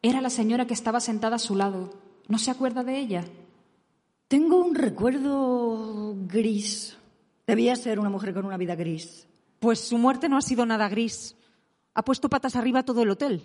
[0.02, 1.92] Era la señora que estaba sentada a su lado.
[2.28, 3.26] ¿No se acuerda de ella?
[4.28, 6.98] Tengo un recuerdo gris.
[7.46, 9.28] Debía ser una mujer con una vida gris.
[9.60, 11.36] Pues su muerte no ha sido nada gris.
[11.94, 13.44] Ha puesto patas arriba todo el hotel.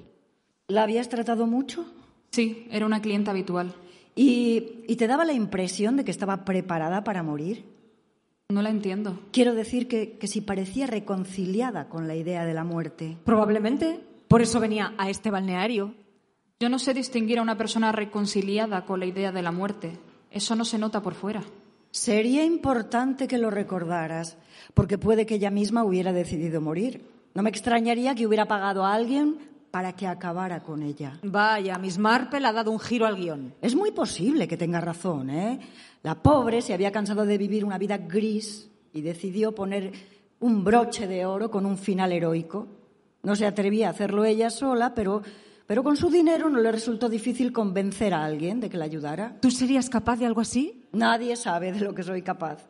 [0.69, 1.87] ¿La habías tratado mucho?
[2.31, 3.75] Sí, era una clienta habitual.
[4.15, 7.78] ¿Y, y te daba la impresión de que estaba preparada para morir?
[8.51, 9.21] No la entiendo.
[9.31, 13.19] Quiero decir que, que si parecía reconciliada con la idea de la muerte.
[13.25, 14.01] Probablemente.
[14.27, 15.95] Por eso venía a este balneario.
[16.59, 19.99] Yo no sé distinguir a una persona reconciliada con la idea de la muerte.
[20.31, 21.43] Eso no se nota por fuera.
[21.91, 24.39] Sería importante que lo recordaras,
[24.73, 27.05] porque puede que ella misma hubiera decidido morir.
[27.35, 29.39] No me extrañaría que hubiera pagado a alguien
[29.79, 31.21] para que acabara con ella.
[31.23, 33.55] Vaya, Miss Marple ha dado un giro al guion.
[33.63, 35.61] Es muy posible que tenga razón, ¿eh?
[36.03, 39.93] La pobre se había cansado de vivir una vida gris y decidió poner
[40.41, 42.67] un broche de oro con un final heroico.
[43.23, 45.23] No se atrevía a hacerlo ella sola, pero,
[45.69, 49.37] pero con su dinero no le resultó difícil convencer a alguien de que la ayudara.
[49.41, 50.89] ¿Tú serías capaz de algo así?
[50.91, 52.67] Nadie sabe de lo que soy capaz.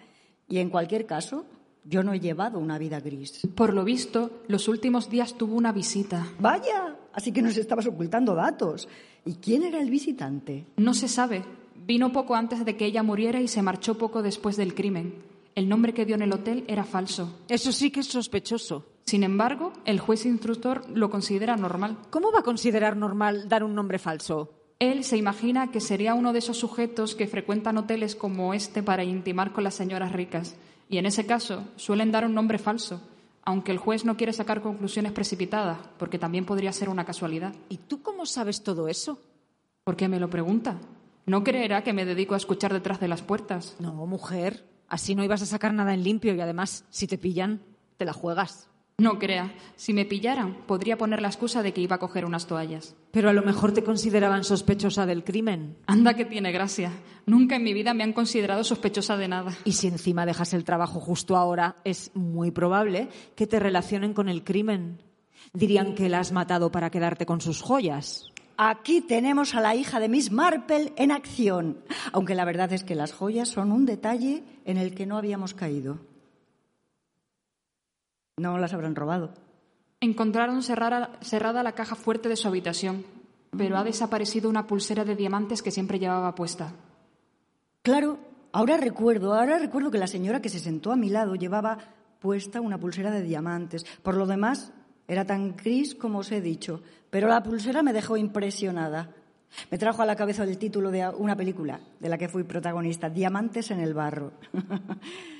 [0.46, 1.46] Y en cualquier caso,
[1.88, 3.48] yo no he llevado una vida gris.
[3.54, 6.26] Por lo visto, los últimos días tuvo una visita.
[6.38, 8.88] Vaya, así que nos estabas ocultando datos.
[9.24, 10.66] ¿Y quién era el visitante?
[10.76, 11.44] No se sabe.
[11.74, 15.16] Vino poco antes de que ella muriera y se marchó poco después del crimen.
[15.56, 17.40] El nombre que dio en el hotel era falso.
[17.48, 18.86] Eso sí que es sospechoso.
[19.04, 21.98] Sin embargo, el juez instructor lo considera normal.
[22.10, 24.52] ¿Cómo va a considerar normal dar un nombre falso?
[24.78, 29.02] Él se imagina que sería uno de esos sujetos que frecuentan hoteles como este para
[29.02, 30.54] intimar con las señoras ricas.
[30.88, 33.00] Y en ese caso suelen dar un nombre falso,
[33.48, 37.54] aunque el juez no quiere sacar conclusiones precipitadas, porque también podría ser una casualidad.
[37.70, 39.22] ¿Y tú cómo sabes todo eso?
[39.84, 40.76] ¿Por qué me lo pregunta?
[41.24, 43.74] No creerá que me dedico a escuchar detrás de las puertas.
[43.78, 44.66] No, mujer.
[44.86, 47.62] Así no ibas a sacar nada en limpio y además, si te pillan,
[47.96, 48.68] te la juegas.
[49.00, 49.54] No crea.
[49.76, 52.96] Si me pillaran, podría poner la excusa de que iba a coger unas toallas.
[53.12, 55.76] Pero a lo mejor te consideraban sospechosa del crimen.
[55.86, 56.90] Anda que tiene gracia.
[57.24, 59.52] Nunca en mi vida me han considerado sospechosa de nada.
[59.64, 64.28] Y si encima dejas el trabajo justo ahora, es muy probable que te relacionen con
[64.28, 65.00] el crimen.
[65.52, 68.32] Dirían que la has matado para quedarte con sus joyas.
[68.56, 71.78] Aquí tenemos a la hija de Miss Marple en acción,
[72.12, 75.54] aunque la verdad es que las joyas son un detalle en el que no habíamos
[75.54, 76.00] caído.
[78.38, 79.32] No las habrán robado.
[80.00, 83.04] Encontraron cerrada, cerrada la caja fuerte de su habitación,
[83.56, 86.72] pero ha desaparecido una pulsera de diamantes que siempre llevaba puesta.
[87.82, 88.18] Claro,
[88.52, 91.78] ahora recuerdo, ahora recuerdo que la señora que se sentó a mi lado llevaba
[92.20, 93.84] puesta una pulsera de diamantes.
[94.02, 94.72] Por lo demás,
[95.08, 99.14] era tan gris como os he dicho, pero la pulsera me dejó impresionada.
[99.70, 103.08] Me trajo a la cabeza el título de una película de la que fui protagonista,
[103.08, 104.32] Diamantes en el barro.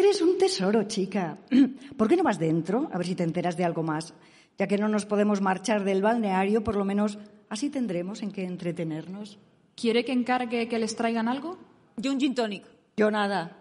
[0.00, 1.36] Eres un tesoro, chica.
[1.98, 2.88] ¿Por qué no vas dentro?
[2.90, 4.14] A ver si te enteras de algo más.
[4.56, 7.18] Ya que no nos podemos marchar del balneario, por lo menos
[7.50, 9.38] así tendremos en qué entretenernos.
[9.74, 11.58] ¿Quiere que encargue que les traigan algo?
[11.98, 12.64] Yo un gin tonic.
[12.96, 13.58] Yo nada.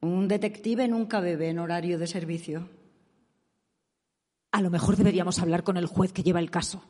[0.00, 2.70] Un detective nunca bebe en horario de servicio.
[4.52, 6.82] A lo mejor deberíamos hablar con el juez que lleva el caso.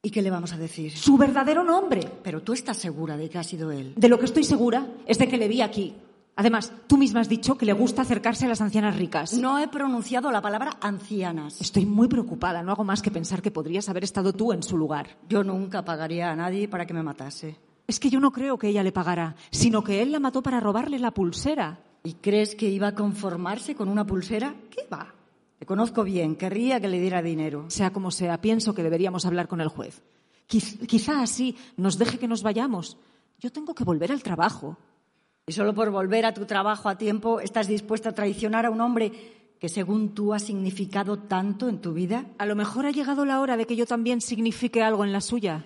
[0.00, 0.96] ¿Y qué le vamos a decir?
[0.96, 2.08] Su verdadero nombre.
[2.22, 3.94] Pero tú estás segura de que ha sido él.
[3.96, 5.96] De lo que estoy segura es de que le vi aquí.
[6.34, 9.34] Además, tú misma has dicho que le gusta acercarse a las ancianas ricas.
[9.34, 11.60] No he pronunciado la palabra ancianas.
[11.60, 12.62] Estoy muy preocupada.
[12.62, 15.18] No hago más que pensar que podrías haber estado tú en su lugar.
[15.28, 17.56] Yo nunca pagaría a nadie para que me matase.
[17.86, 20.60] Es que yo no creo que ella le pagara, sino que él la mató para
[20.60, 21.80] robarle la pulsera.
[22.02, 24.54] ¿Y crees que iba a conformarse con una pulsera?
[24.70, 25.14] ¿Qué va?
[25.58, 27.66] Te conozco bien, querría que le diera dinero.
[27.68, 30.02] Sea como sea, pienso que deberíamos hablar con el juez.
[30.48, 32.96] Quiz- quizá así nos deje que nos vayamos.
[33.38, 34.78] Yo tengo que volver al trabajo.
[35.46, 38.80] Y solo por volver a tu trabajo a tiempo estás dispuesta a traicionar a un
[38.80, 39.12] hombre
[39.58, 42.26] que según tú ha significado tanto en tu vida.
[42.38, 45.20] A lo mejor ha llegado la hora de que yo también signifique algo en la
[45.20, 45.64] suya.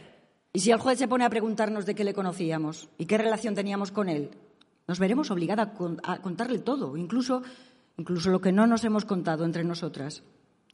[0.52, 3.54] Y si el juez se pone a preguntarnos de qué le conocíamos y qué relación
[3.54, 4.30] teníamos con él,
[4.88, 7.42] nos veremos obligada a, con- a contarle todo, incluso,
[7.98, 10.22] incluso lo que no nos hemos contado entre nosotras.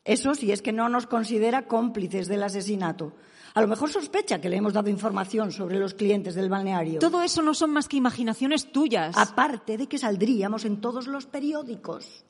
[0.05, 3.13] Eso si es que no nos considera cómplices del asesinato.
[3.55, 7.01] A lo mejor sospecha que le hemos dado información sobre los clientes del balneario.
[7.01, 9.17] Todo eso no son más que imaginaciones tuyas.
[9.17, 12.25] Aparte de que saldríamos en todos los periódicos.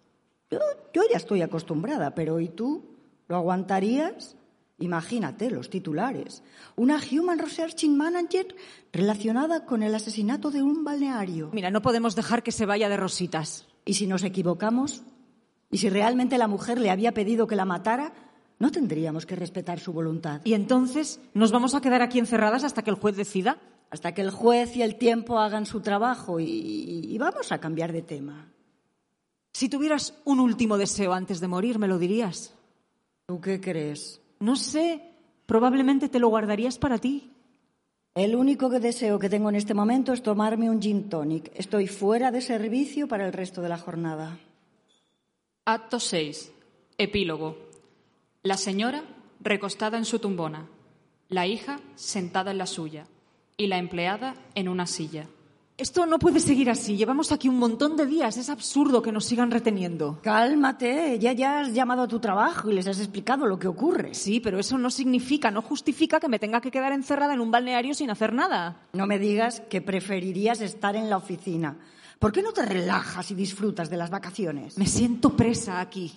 [0.51, 0.59] Yo,
[0.93, 2.85] yo ya estoy acostumbrada, pero ¿y tú?
[3.29, 4.37] ¿Lo aguantarías?
[4.79, 6.43] Imagínate los titulares.
[6.75, 8.55] Una Human Researching Manager
[8.93, 11.51] relacionada con el asesinato de un balneario.
[11.53, 13.69] Mira, no podemos dejar que se vaya de rositas.
[13.85, 15.05] ¿Y si nos equivocamos?
[15.71, 18.13] ¿Y si realmente la mujer le había pedido que la matara?
[18.63, 20.41] No tendríamos que respetar su voluntad.
[20.45, 23.59] ¿Y entonces nos vamos a quedar aquí encerradas hasta que el juez decida?
[23.91, 27.93] Hasta que el juez y el tiempo hagan su trabajo y, y vamos a cambiar
[27.93, 28.53] de tema.
[29.53, 32.55] Si tuvieras un último deseo antes de morir, ¿me lo dirías?
[33.27, 34.21] ¿Tú qué crees?
[34.39, 35.11] No sé,
[35.45, 37.33] probablemente te lo guardarías para ti.
[38.15, 41.51] El único que deseo que tengo en este momento es tomarme un gin tonic.
[41.57, 44.39] Estoy fuera de servicio para el resto de la jornada.
[45.65, 46.53] Acto 6.
[46.97, 47.72] Epílogo.
[48.45, 49.05] La señora
[49.39, 50.67] recostada en su tumbona,
[51.29, 53.07] la hija sentada en la suya
[53.57, 55.29] y la empleada en una silla.
[55.79, 56.97] Esto no puede seguir así.
[56.97, 58.37] Llevamos aquí un montón de días.
[58.37, 60.19] Es absurdo que nos sigan reteniendo.
[60.25, 64.13] Cálmate, ya ya has llamado a tu trabajo y les has explicado lo que ocurre.
[64.13, 67.53] Sí, pero eso no significa, no justifica que me tenga que quedar encerrada en un
[67.53, 68.89] balneario sin hacer nada.
[68.93, 71.77] No me digas que preferirías estar en la oficina.
[72.19, 74.79] ¿Por qué no te relajas y disfrutas de las vacaciones?
[74.79, 76.13] Me siento presa aquí.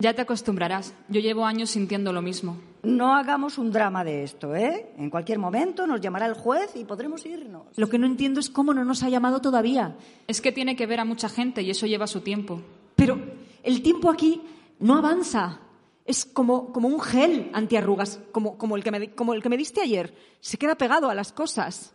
[0.00, 0.94] Ya te acostumbrarás.
[1.08, 2.56] Yo llevo años sintiendo lo mismo.
[2.82, 4.92] No hagamos un drama de esto, ¿eh?
[4.96, 7.66] En cualquier momento nos llamará el juez y podremos irnos.
[7.76, 9.98] Lo que no entiendo es cómo no nos ha llamado todavía.
[10.26, 12.62] Es que tiene que ver a mucha gente y eso lleva su tiempo.
[12.96, 13.20] Pero
[13.62, 14.40] el tiempo aquí
[14.78, 15.60] no avanza.
[16.06, 19.58] Es como, como un gel antiarrugas, como, como, el que me, como el que me
[19.58, 20.14] diste ayer.
[20.40, 21.92] Se queda pegado a las cosas.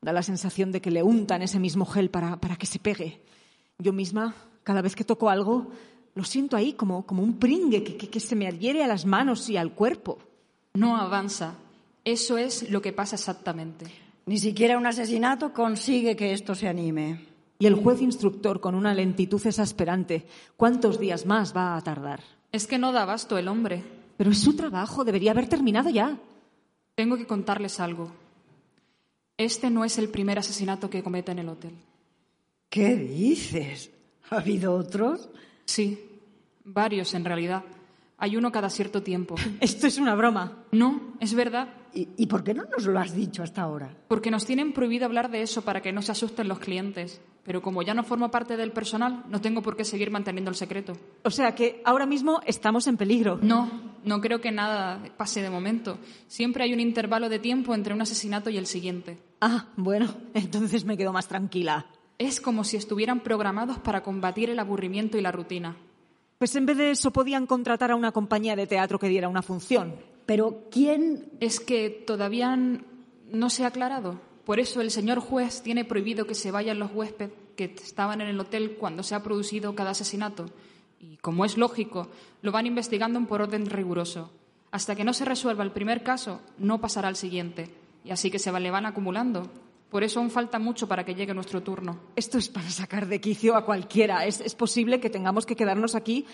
[0.00, 3.20] Da la sensación de que le untan ese mismo gel para, para que se pegue.
[3.78, 5.70] Yo misma, cada vez que toco algo,
[6.14, 9.06] lo siento ahí como, como un pringue que, que, que se me adhiere a las
[9.06, 10.18] manos y al cuerpo.
[10.74, 11.54] No avanza.
[12.04, 13.86] Eso es lo que pasa exactamente.
[14.26, 17.26] Ni siquiera un asesinato consigue que esto se anime.
[17.58, 22.20] Y el juez instructor, con una lentitud exasperante, ¿cuántos días más va a tardar?
[22.50, 23.84] Es que no da abasto el hombre.
[24.16, 26.18] Pero es su trabajo, debería haber terminado ya.
[26.94, 28.12] Tengo que contarles algo.
[29.36, 31.72] Este no es el primer asesinato que comete en el hotel.
[32.68, 33.90] ¿Qué dices?
[34.30, 35.28] ¿Ha habido otros?
[35.64, 36.20] Sí,
[36.64, 37.64] varios en realidad.
[38.18, 39.34] Hay uno cada cierto tiempo.
[39.60, 40.64] Esto es una broma.
[40.72, 41.68] No, es verdad.
[41.94, 43.94] ¿Y, ¿Y, por qué no nos lo has dicho hasta ahora?
[44.08, 47.20] Porque nos tienen prohibido hablar de eso para que no se asusten los clientes.
[47.44, 50.56] Pero como ya no formo parte del personal, no tengo por qué seguir manteniendo el
[50.56, 50.96] secreto.
[51.24, 53.38] O sea que ahora mismo estamos en peligro.
[53.42, 53.68] No,
[54.04, 55.98] no creo que nada pase de momento.
[56.28, 59.18] Siempre hay un intervalo de tiempo entre un asesinato y el siguiente.
[59.40, 61.86] Ah, bueno, entonces me quedo más tranquila.
[62.22, 65.76] Es como si estuvieran programados para combatir el aburrimiento y la rutina.
[66.38, 69.42] Pues en vez de eso podían contratar a una compañía de teatro que diera una
[69.42, 69.96] función.
[70.24, 71.32] Pero ¿quién?
[71.40, 74.20] Es que todavía no se ha aclarado.
[74.44, 78.28] Por eso el señor juez tiene prohibido que se vayan los huéspedes que estaban en
[78.28, 80.46] el hotel cuando se ha producido cada asesinato.
[81.00, 82.06] Y como es lógico,
[82.40, 84.30] lo van investigando por orden riguroso.
[84.70, 87.74] Hasta que no se resuelva el primer caso, no pasará al siguiente.
[88.04, 89.50] Y así que se le van acumulando.
[89.92, 92.00] Por eso aún falta mucho para que llegue nuestro turno.
[92.16, 94.24] Esto es para sacar de quicio a cualquiera.
[94.24, 96.24] ¿Es, es posible que tengamos que quedarnos aquí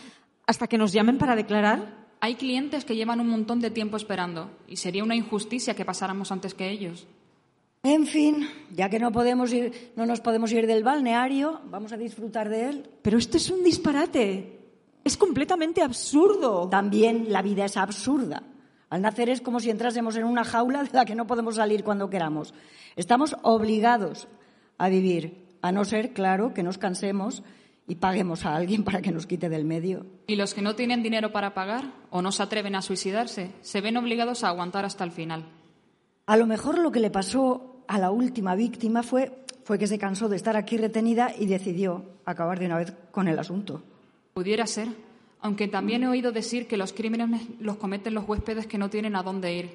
[0.47, 2.07] hasta que nos llamen para declarar?
[2.21, 6.31] Hay clientes que llevan un montón de tiempo esperando y sería una injusticia que pasáramos
[6.31, 7.09] antes que ellos.
[7.83, 11.97] En fin, ya que no podemos ir, no nos podemos ir del balneario, vamos a
[11.97, 12.91] disfrutar de él.
[13.03, 14.57] Pero esto es un disparate.
[15.03, 16.69] Es completamente absurdo.
[16.69, 18.41] También la vida es absurda.
[18.91, 21.85] Al nacer es como si entrásemos en una jaula de la que no podemos salir
[21.85, 22.55] cuando queramos.
[22.97, 24.29] Estamos obligados
[24.79, 27.43] a vivir, a no ser, claro, que nos cansemos
[27.87, 30.07] y paguemos a alguien para que nos quite del medio.
[30.27, 33.81] Y los que no tienen dinero para pagar o no se atreven a suicidarse, se
[33.81, 35.45] ven obligados a aguantar hasta el final.
[36.27, 39.99] A lo mejor lo que le pasó a la última víctima fue, fue que se
[39.99, 43.83] cansó de estar aquí retenida y decidió acabar de una vez con el asunto.
[44.35, 44.89] Pudiera ser,
[45.41, 49.17] aunque también he oído decir que los crímenes los cometen los huéspedes que no tienen
[49.17, 49.71] a dónde ir.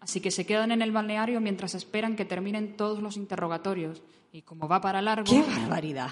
[0.00, 4.02] Así que se quedan en el balneario mientras esperan que terminen todos los interrogatorios.
[4.32, 5.28] Y como va para largo.
[5.28, 6.10] ¡Qué barbaridad!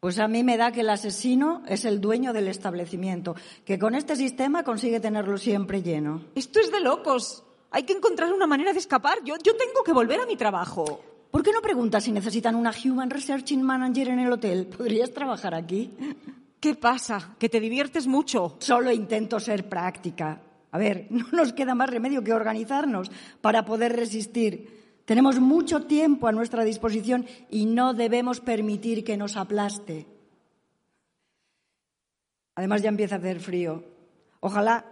[0.00, 3.94] Pues a mí me da que el asesino es el dueño del establecimiento, que con
[3.94, 6.24] este sistema consigue tenerlo siempre lleno.
[6.34, 7.44] Esto es de locos.
[7.70, 9.18] Hay que encontrar una manera de escapar.
[9.24, 11.00] Yo, yo tengo que volver a mi trabajo.
[11.30, 14.66] ¿Por qué no preguntas si necesitan una Human Researching Manager en el hotel?
[14.66, 15.92] ¿Podrías trabajar aquí?
[16.60, 17.34] ¿Qué pasa?
[17.38, 18.56] ¿Que te diviertes mucho?
[18.60, 20.42] Solo intento ser práctica.
[20.70, 25.02] A ver, no nos queda más remedio que organizarnos para poder resistir.
[25.06, 30.06] Tenemos mucho tiempo a nuestra disposición y no debemos permitir que nos aplaste.
[32.54, 33.82] Además ya empieza a hacer frío.
[34.40, 34.84] Ojalá,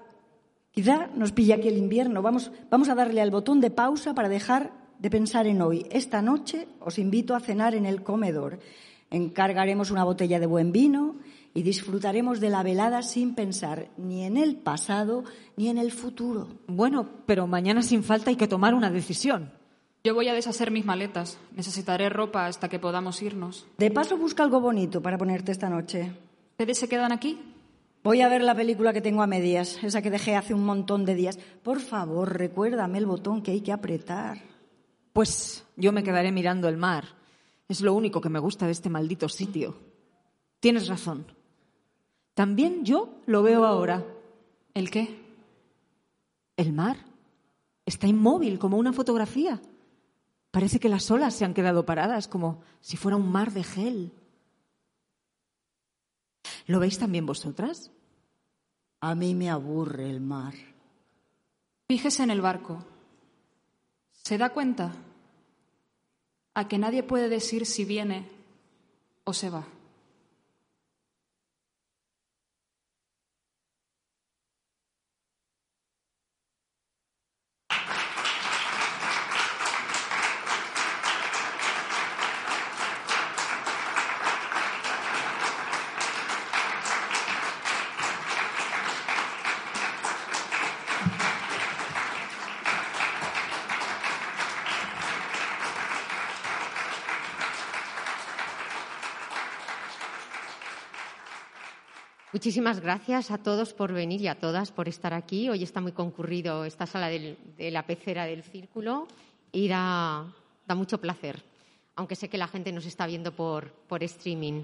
[0.70, 2.22] quizá nos pille aquí el invierno.
[2.22, 5.86] Vamos, vamos a darle al botón de pausa para dejar de pensar en hoy.
[5.90, 8.58] Esta noche os invito a cenar en el comedor.
[9.10, 11.16] Encargaremos una botella de buen vino
[11.58, 15.24] y disfrutaremos de la velada sin pensar ni en el pasado
[15.56, 16.46] ni en el futuro.
[16.68, 19.50] Bueno, pero mañana sin falta hay que tomar una decisión.
[20.04, 21.36] Yo voy a deshacer mis maletas.
[21.56, 23.66] Necesitaré ropa hasta que podamos irnos.
[23.76, 26.12] De paso, busca algo bonito para ponerte esta noche.
[26.52, 27.40] ¿Ustedes se quedan aquí?
[28.04, 31.04] Voy a ver la película que tengo a medias, esa que dejé hace un montón
[31.04, 31.40] de días.
[31.64, 34.38] Por favor, recuérdame el botón que hay que apretar.
[35.12, 37.16] Pues yo me quedaré mirando el mar.
[37.66, 39.74] Es lo único que me gusta de este maldito sitio.
[40.60, 41.37] Tienes razón.
[42.38, 44.06] También yo lo veo ahora.
[44.72, 45.20] ¿El qué?
[46.56, 46.96] El mar.
[47.84, 49.60] Está inmóvil como una fotografía.
[50.52, 54.12] Parece que las olas se han quedado paradas, como si fuera un mar de gel.
[56.68, 57.90] ¿Lo veis también vosotras?
[59.00, 60.54] A mí me aburre el mar.
[61.88, 62.84] Fíjese en el barco.
[64.12, 64.94] ¿Se da cuenta?
[66.54, 68.28] A que nadie puede decir si viene
[69.24, 69.66] o se va.
[102.38, 105.48] Muchísimas gracias a todos por venir y a todas por estar aquí.
[105.48, 107.36] Hoy está muy concurrido esta sala de
[107.72, 109.08] la pecera del círculo
[109.50, 110.24] y da,
[110.68, 111.42] mucho placer,
[111.96, 114.62] aunque sé que la gente nos está viendo por, por streaming.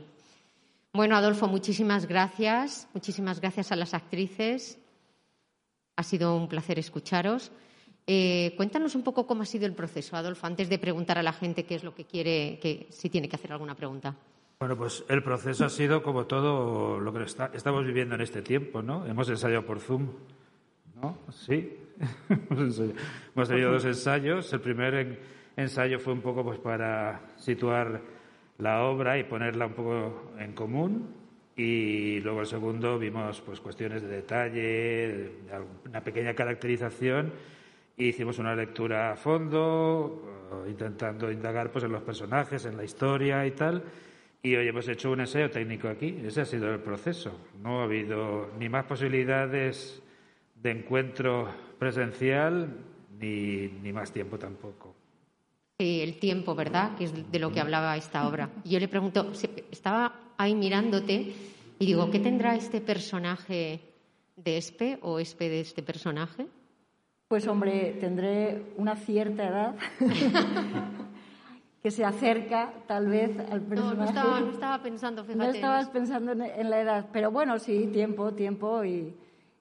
[0.93, 2.87] Bueno, Adolfo, muchísimas gracias.
[2.95, 4.79] Muchísimas gracias a las actrices.
[5.97, 7.51] Ha sido un placer escucharos.
[8.07, 11.33] Eh, cuéntanos un poco cómo ha sido el proceso, Adolfo, antes de preguntar a la
[11.33, 14.15] gente qué es lo que quiere, que, si tiene que hacer alguna pregunta.
[14.65, 18.81] Bueno, pues el proceso ha sido como todo lo que estamos viviendo en este tiempo,
[18.81, 19.05] ¿no?
[19.05, 20.09] Hemos ensayado por Zoom,
[21.03, 21.19] ¿no?
[21.31, 21.77] Sí,
[22.31, 24.51] hemos tenido dos ensayos.
[24.55, 25.19] El primer
[25.55, 28.01] ensayo fue un poco pues para situar
[28.57, 31.15] la obra y ponerla un poco en común
[31.55, 35.31] y luego el segundo vimos pues cuestiones de detalle,
[35.87, 37.35] una pequeña caracterización
[37.99, 43.47] e hicimos una lectura a fondo, intentando indagar pues en los personajes, en la historia
[43.47, 43.85] y tal.
[44.45, 46.19] Y hoy hemos hecho un ensayo técnico aquí.
[46.23, 47.33] Ese ha sido el proceso.
[47.63, 50.03] No ha habido ni más posibilidades
[50.55, 52.69] de encuentro presencial
[53.19, 54.95] ni, ni más tiempo tampoco.
[55.79, 56.95] el tiempo, ¿verdad?
[56.95, 58.51] Que es de lo que hablaba esta obra.
[58.67, 59.33] yo le pregunto,
[59.73, 61.33] estaba ahí mirándote
[61.79, 63.81] y digo, ¿qué tendrá este personaje
[64.37, 66.47] de Espe o Espe de este personaje?
[67.29, 69.75] Pues hombre, tendré una cierta edad.
[71.85, 74.15] que se acerca tal vez al personaje.
[74.15, 75.45] No, no estaba, pensando, fíjate.
[75.45, 79.15] No estabas pensando en, la edad, pero bueno, sí, tiempo, tiempo y,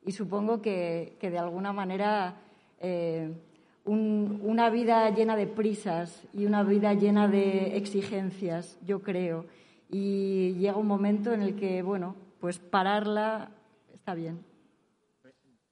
[0.08, 2.38] supongo que, de alguna manera
[2.80, 3.30] eh,
[3.84, 9.46] una vida llena de prisas y una vida llena de exigencias, yo creo.
[9.92, 13.52] Y llega un momento en el que, bueno, pues pararla
[13.94, 14.46] está bien.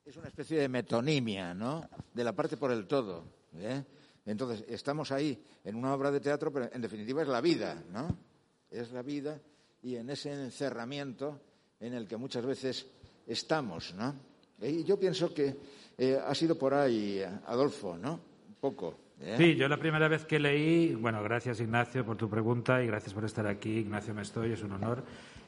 [0.04, 1.88] Es una especie de metonimia, ¿no?
[2.14, 3.24] De la parte por el todo.
[3.56, 3.86] ¿eh?
[4.32, 8.18] Entonces, estamos ahí en una obra de teatro, pero en definitiva es la vida, ¿no?
[8.70, 9.38] Es la vida
[9.84, 11.42] y en ese encerramiento
[11.80, 12.88] en el que muchas veces
[13.28, 14.16] estamos, ¿no?
[14.62, 15.56] Y yo pienso que
[15.98, 18.14] eh, ha sido por ahí, Adolfo, ¿no?
[18.48, 18.96] Un poco.
[19.20, 19.36] ¿eh?
[19.38, 23.14] Sí, yo la primera vez que leí, bueno, gracias Ignacio por tu pregunta y gracias
[23.14, 25.04] por estar aquí, Ignacio me estoy, es un honor.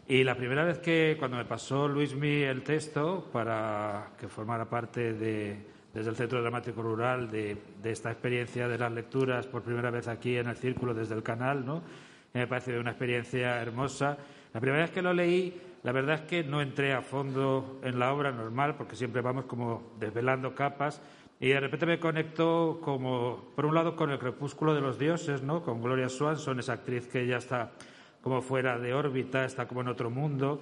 [0.08, 5.14] Y la primera vez que, cuando me pasó Luismi el texto para que formara parte
[5.14, 10.08] de, desde el Centro Dramático Rural de, esta experiencia de las lecturas por primera vez
[10.08, 11.82] aquí en el Círculo desde el canal, ¿no?
[12.34, 14.18] me parece una experiencia hermosa.
[14.54, 18.00] La primera vez que lo leí, la verdad es que no entré a fondo en
[18.00, 21.00] la obra normal, porque siempre vamos como desvelando capas,
[21.40, 25.44] y de repente me conecto como, por un lado, con el crepúsculo de los dioses,
[25.44, 25.62] ¿no?
[25.62, 27.72] Con Gloria Swanson, esa actriz que ya está
[28.22, 30.62] como fuera de órbita, está como en otro mundo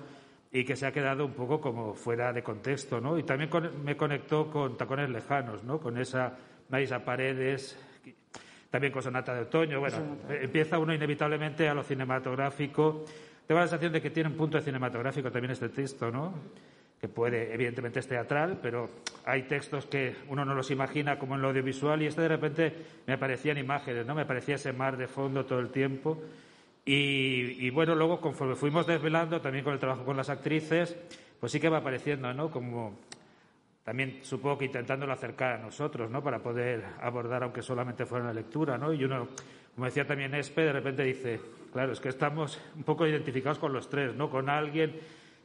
[0.51, 3.17] y que se ha quedado un poco como fuera de contexto, ¿no?
[3.17, 3.49] Y también
[3.83, 5.79] me conectó con Tacones Lejanos, ¿no?
[5.79, 6.37] Con esa
[6.69, 7.77] Maisa Paredes,
[8.69, 9.79] también con Sonata de Otoño.
[9.79, 9.97] Bueno,
[10.29, 13.05] empieza uno inevitablemente a lo cinematográfico.
[13.47, 16.33] Tengo la sensación de que tiene un punto de cinematográfico también este texto, ¿no?
[16.99, 18.89] Que puede, evidentemente es teatral, pero
[19.25, 22.73] hay textos que uno no los imagina como en lo audiovisual y este de repente
[23.07, 24.15] me aparecían imágenes, ¿no?
[24.15, 26.21] Me aparecía ese mar de fondo todo el tiempo.
[26.83, 30.97] Y, bueno, luego conforme fuimos desvelando, también con el trabajo con las actrices,
[31.39, 32.49] pues sí que va apareciendo, ¿no?
[32.49, 32.97] Como
[33.83, 36.23] también supongo que intentándolo acercar a nosotros, ¿no?
[36.23, 38.93] Para poder abordar, aunque solamente fuera una lectura, ¿no?
[38.93, 39.27] Y uno,
[39.75, 41.39] como decía también Espe, de repente dice,
[41.71, 44.29] claro, es que estamos un poco identificados con los tres, ¿no?
[44.29, 44.99] Con alguien,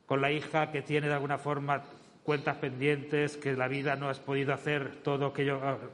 [0.07, 1.83] con la hija que tiene de alguna forma
[2.23, 5.33] cuentas pendientes, que la vida no has podido hacer todo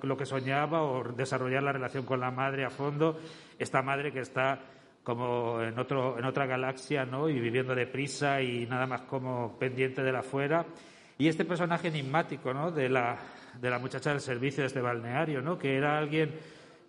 [0.03, 3.21] lo que soñaba o desarrollar la relación con la madre a fondo.
[3.59, 4.61] Esta madre que está
[5.03, 7.29] como en, otro, en otra galaxia, ¿no?
[7.29, 10.65] Y viviendo deprisa y nada más como pendiente de la afuera.
[11.19, 12.71] Y este personaje enigmático, ¿no?
[12.71, 13.19] De la,
[13.61, 15.59] de la muchacha del servicio de este balneario, ¿no?
[15.59, 16.33] Que era alguien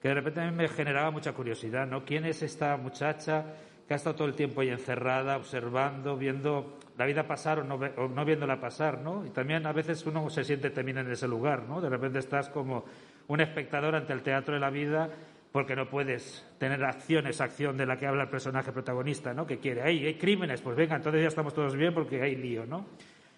[0.02, 2.04] que de repente me generaba mucha curiosidad, ¿no?
[2.04, 3.46] ¿Quién es esta muchacha
[3.88, 7.76] que ha estado todo el tiempo ahí encerrada, observando, viendo la vida pasar o no,
[7.76, 9.26] o no viéndola pasar, ¿no?
[9.26, 11.82] Y también a veces uno se siente también en ese lugar, ¿no?
[11.82, 12.86] De repente estás como
[13.28, 15.10] un espectador ante el teatro de la vida
[15.54, 19.46] porque no puedes tener acción, esa acción de la que habla el personaje protagonista, ¿no?
[19.46, 22.66] Que quiere, ahí hay crímenes, pues venga, entonces ya estamos todos bien porque hay lío,
[22.66, 22.88] ¿no?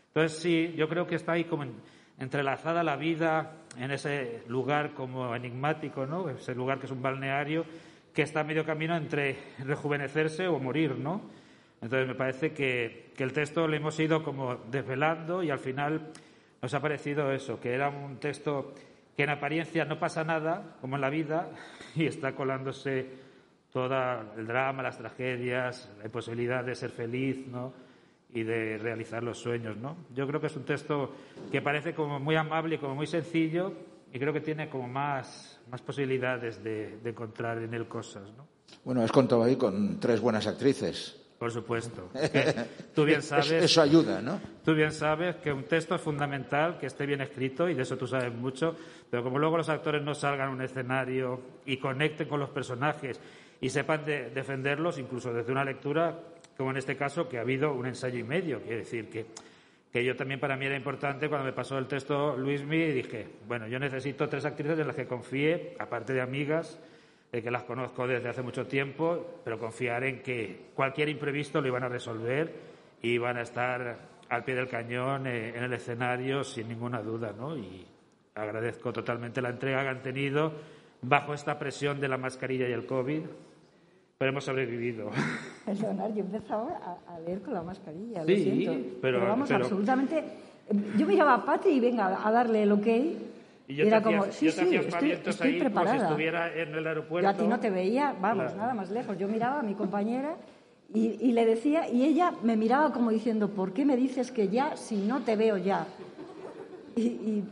[0.07, 1.65] Entonces sí, yo creo que está ahí como
[2.17, 6.29] entrelazada la vida en ese lugar como enigmático, ¿no?
[6.29, 7.65] Ese lugar que es un balneario
[8.13, 11.21] que está a medio camino entre rejuvenecerse o morir, ¿no?
[11.81, 16.13] Entonces me parece que, el texto lo hemos ido como desvelando y al final
[16.61, 18.73] nos ha parecido eso, que era un texto
[19.15, 21.49] que en apariencia no pasa nada, como en la vida,
[21.95, 23.25] y está colándose
[23.71, 23.93] todo
[24.37, 27.73] el drama, las tragedias, la imposibilidad de ser feliz, ¿no?
[28.35, 29.95] y de realizar los sueños, ¿no?
[30.13, 31.13] Yo creo que es un texto
[31.51, 33.71] que parece como muy amable y como muy sencillo
[34.11, 38.45] y creo que tiene como más, más posibilidades de, encontrar en él cosas, ¿no?
[38.83, 41.24] Bueno, has contado ahí con tres buenas actrices.
[41.37, 42.09] Por supuesto.
[42.95, 43.51] tú bien sabes.
[43.51, 44.39] Eso ayuda, ¿no?
[44.63, 47.97] Tú bien sabes que un texto es fundamental, que esté bien escrito, y de eso
[47.97, 48.75] tú sabes mucho,
[49.09, 53.19] pero como luego los actores no salgan a un escenario y conecten con los personajes
[53.59, 56.17] y sepan defenderlos, incluso desde una lectura,
[56.57, 58.61] como en este caso, que ha habido un ensayo y medio.
[58.61, 59.25] Quiere decir que,
[59.91, 63.27] que yo también para mí era importante cuando me pasó el texto Luismi y dije,
[63.47, 66.79] bueno, yo necesito tres actrices en las que confíe, aparte de amigas,
[67.35, 71.67] de que las conozco desde hace mucho tiempo, pero confiar en que cualquier imprevisto lo
[71.67, 72.49] iban a resolver
[73.01, 73.97] y iban a estar
[74.29, 77.57] al pie del cañón eh, en el escenario sin ninguna duda, ¿no?
[77.57, 77.85] Y
[78.35, 80.53] agradezco totalmente la entrega que han tenido
[81.01, 83.23] bajo esta presión de la mascarilla y el COVID
[84.17, 85.11] pero hemos sobrevivido.
[85.65, 88.97] Perdonad, yo empezaba a, leer con la mascarilla, lo siento.
[89.01, 90.23] Pero, vamos, absolutamente.
[90.97, 92.87] Yo me a Pati y venga a darle el ok.
[93.67, 95.97] Y yo era como, sí, sí, estoy, estoy preparada.
[95.97, 97.29] Como si estuviera en el aeropuerto.
[97.29, 99.17] Yo a ti no te veía, vamos, nada más lejos.
[99.17, 100.35] Yo miraba a mi compañera
[100.93, 104.49] y, y, le decía, y ella me miraba como diciendo, ¿por qué me dices que
[104.49, 105.87] ya si no te veo ya?
[106.95, 107.43] Y, y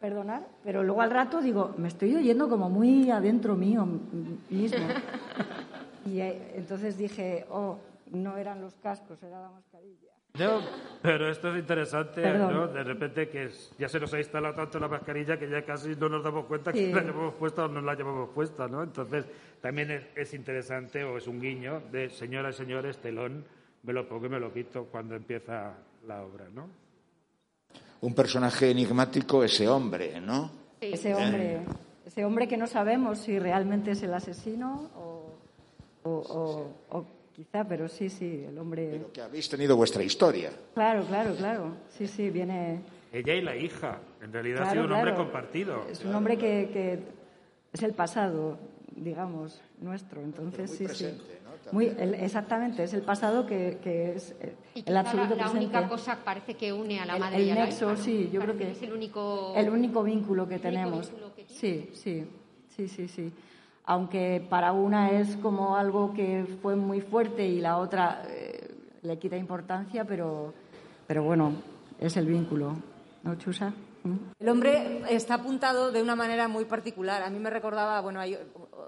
[0.00, 3.86] perdonar, pero luego al rato digo, me estoy oyendo como muy adentro mío
[4.50, 4.78] mismo.
[6.06, 7.78] Y eh, entonces dije, oh,
[8.12, 10.05] no eran los cascos, era la mascarilla.
[10.38, 10.60] No,
[11.02, 12.68] pero esto es interesante, ¿no?
[12.68, 16.08] De repente que ya se nos ha instalado tanto la mascarilla que ya casi no
[16.08, 18.82] nos damos cuenta que la llevamos puesta o no la llevamos puesta, ¿no?
[18.82, 19.24] Entonces,
[19.60, 23.44] también es, interesante o es un guiño de señoras y señores, telón,
[23.82, 25.74] me lo pongo y me lo quito cuando empieza
[26.06, 26.68] la obra, ¿no?
[28.00, 30.50] Un personaje enigmático ese hombre, ¿no?
[30.80, 31.60] Ese hombre,
[32.04, 35.16] ese hombre que no sabemos si realmente es el asesino o
[36.08, 37.04] o,
[37.36, 38.88] quizá, pero sí, sí, el hombre.
[38.92, 40.50] Pero que habéis tenido vuestra historia.
[40.72, 41.76] Claro, claro, claro.
[41.90, 42.80] Sí, sí, viene.
[43.12, 44.00] Ella y la hija.
[44.22, 45.86] En realidad ha sido un hombre compartido.
[45.90, 46.98] Es un hombre que,
[47.72, 48.58] es el pasado,
[48.90, 50.22] digamos, nuestro.
[50.22, 51.08] Entonces, sí, sí.
[51.72, 53.78] Muy, exactamente, es el pasado que,
[54.14, 54.36] es
[54.74, 57.64] el absoluto la, la única cosa parece que une a la madre y a la
[57.64, 61.12] nexo, sí, yo creo que es el único, el único vínculo que tenemos.
[61.48, 62.24] sí, sí,
[62.68, 63.32] sí, sí, sí
[63.86, 69.18] aunque para una es como algo que fue muy fuerte y la otra eh, le
[69.18, 70.52] quita importancia, pero,
[71.06, 71.52] pero bueno,
[72.00, 72.76] es el vínculo.
[73.22, 73.72] ¿No, Chusa?
[74.02, 74.16] ¿Mm?
[74.40, 77.22] El hombre está apuntado de una manera muy particular.
[77.22, 78.36] A mí me recordaba, bueno, hay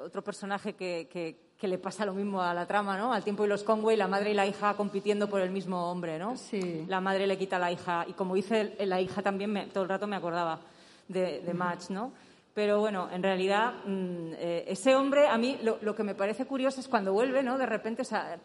[0.04, 3.12] otro personaje que, que, le pasa lo mismo a la trama, ¿no?
[3.12, 6.18] Al tiempo y los Conway, la madre y la hija compitiendo por el mismo hombre,
[6.18, 6.36] ¿no?
[6.36, 6.84] Sí.
[6.88, 8.04] La madre le quita a la hija.
[8.08, 10.60] Y como dice la hija también, me, todo el rato me acordaba
[11.08, 12.12] de, de Match, ¿no?
[12.58, 16.80] Pero bueno, en realidad, mm, eh, ese hombre, a mí lo, que me parece curioso
[16.80, 17.56] es cuando vuelve, ¿no?
[17.56, 18.36] De repente, o sea,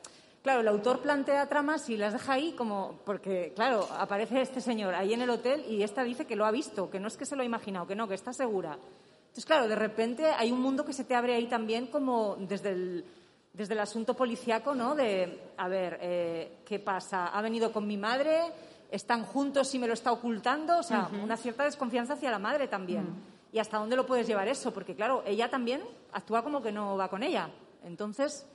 [0.43, 4.93] claro, el autor plantea tramas y las deja ahí como, porque, claro, aparece este señor
[4.93, 7.26] ahí en el hotel y esta dice que lo ha visto, que no es que
[7.26, 8.74] se lo ha imaginado, que no, que está segura.
[8.74, 12.70] Entonces, claro, de repente hay un mundo que se te abre ahí también como desde
[12.70, 13.05] el,
[13.51, 14.93] desde el asunto policiaco, ¿no?
[14.93, 17.30] De, a ver, eh, ¿qué pasa?
[17.30, 18.41] ¿Ha venido con mi madre?
[18.91, 20.78] ¿Están juntos y me lo está ocultando?
[20.78, 23.32] O sea, una cierta desconfianza hacia la madre también.
[23.54, 25.82] Y hasta dónde lo puedes llevar eso, porque claro, ella también
[26.12, 27.49] actúa como que no va con ella.
[27.86, 28.45] Entonces,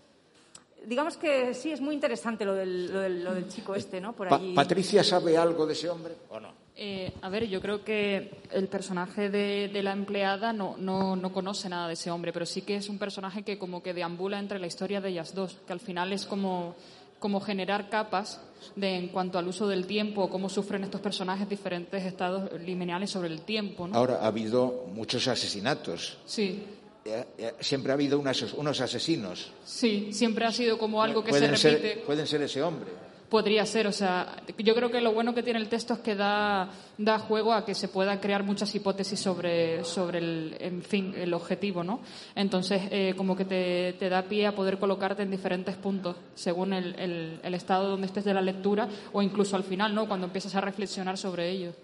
[0.86, 4.12] digamos que sí, es muy interesante lo del, lo del, lo del chico este, ¿no?
[4.12, 4.54] Por Pa- allí.
[4.54, 6.52] ¿Patricia sabe algo de ese hombre o no?
[6.80, 11.32] Eh, a ver, yo creo que el personaje de, de la empleada no, no, no
[11.32, 14.38] conoce nada de ese hombre, pero sí que es un personaje que como que deambula
[14.38, 16.76] entre la historia de ellas dos, que al final es como,
[17.18, 18.40] como generar capas
[18.76, 23.28] de, en cuanto al uso del tiempo, cómo sufren estos personajes diferentes estados liminales sobre
[23.28, 23.94] el tiempo, ¿no?
[23.96, 26.18] Ahora ha habido muchos asesinatos.
[26.26, 26.62] Sí,
[27.04, 29.50] Eh, eh, Siempre ha habido unos asesinos.
[29.64, 31.56] sí, siempre ha sido como algo que se repite.
[31.58, 32.90] ser, pueden ser ese hombre.
[33.28, 36.14] Podría ser, o sea, yo creo que lo bueno que tiene el texto es que
[36.14, 41.12] da, da juego a que se pueda crear muchas hipótesis sobre, sobre el, en fin,
[41.14, 42.00] el objetivo, ¿no?
[42.34, 46.72] Entonces, eh, como que te, te da pie a poder colocarte en diferentes puntos según
[46.72, 50.08] el, el, el estado donde estés de la lectura o incluso al final, ¿no?
[50.08, 51.74] Cuando empiezas a reflexionar sobre ello.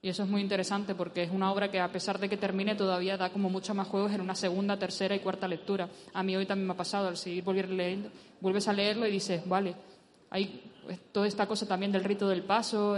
[0.00, 2.76] Y eso es muy interesante porque es una obra que a pesar de que termine
[2.76, 5.88] todavía da como mucho más juegos en una segunda, tercera y cuarta lectura.
[6.14, 8.10] A mí hoy también me ha pasado, al seguir volver leyendo,
[8.40, 9.74] vuelves a leerlo y dices, vale,
[10.30, 12.96] hay pues, toda esta cosa también del rito del paso.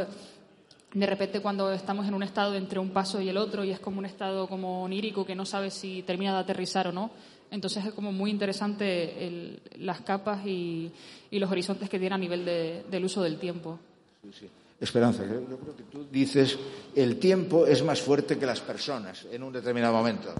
[0.92, 3.78] De repente cuando estamos en un estado entre un paso y el otro y es
[3.80, 7.10] como un estado como onírico que no sabes si termina de aterrizar o no.
[7.52, 10.90] Entonces es como muy interesante el- las capas y,
[11.30, 13.78] y los horizontes que tiene a nivel de- del uso del tiempo.
[14.80, 16.58] Esperanza, yo, yo creo que tú dices
[16.96, 20.32] el tiempo es más fuerte que las personas en un determinado momento.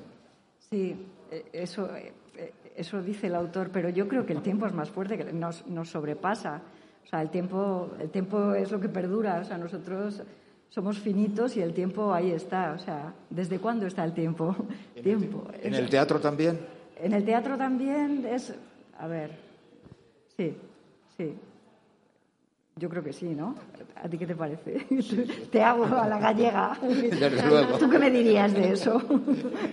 [0.71, 0.97] Sí,
[1.31, 4.73] eh, eso, eh, eh, eso dice el autor, pero yo creo que el tiempo es
[4.73, 6.63] más fuerte, que nos, nos sobrepasa.
[7.05, 9.41] O sea, el tiempo, el tiempo es lo que perdura.
[9.41, 10.23] O sea, nosotros
[10.69, 12.73] somos finitos y el tiempo ahí está.
[12.73, 14.55] O sea, ¿desde cuándo está el tiempo?
[15.03, 15.49] tiempo.
[15.63, 16.59] En el teatro también.
[16.97, 18.55] En el teatro también es.
[18.99, 19.31] A ver.
[20.37, 20.55] Sí,
[21.17, 21.35] sí.
[22.77, 23.55] Yo creo que sí, ¿no?
[23.97, 24.87] ¿A ti qué te parece?
[25.53, 26.79] Te hago a la gallega.
[26.83, 27.77] Desde luego.
[27.79, 29.03] ¿Tú qué me dirías de eso?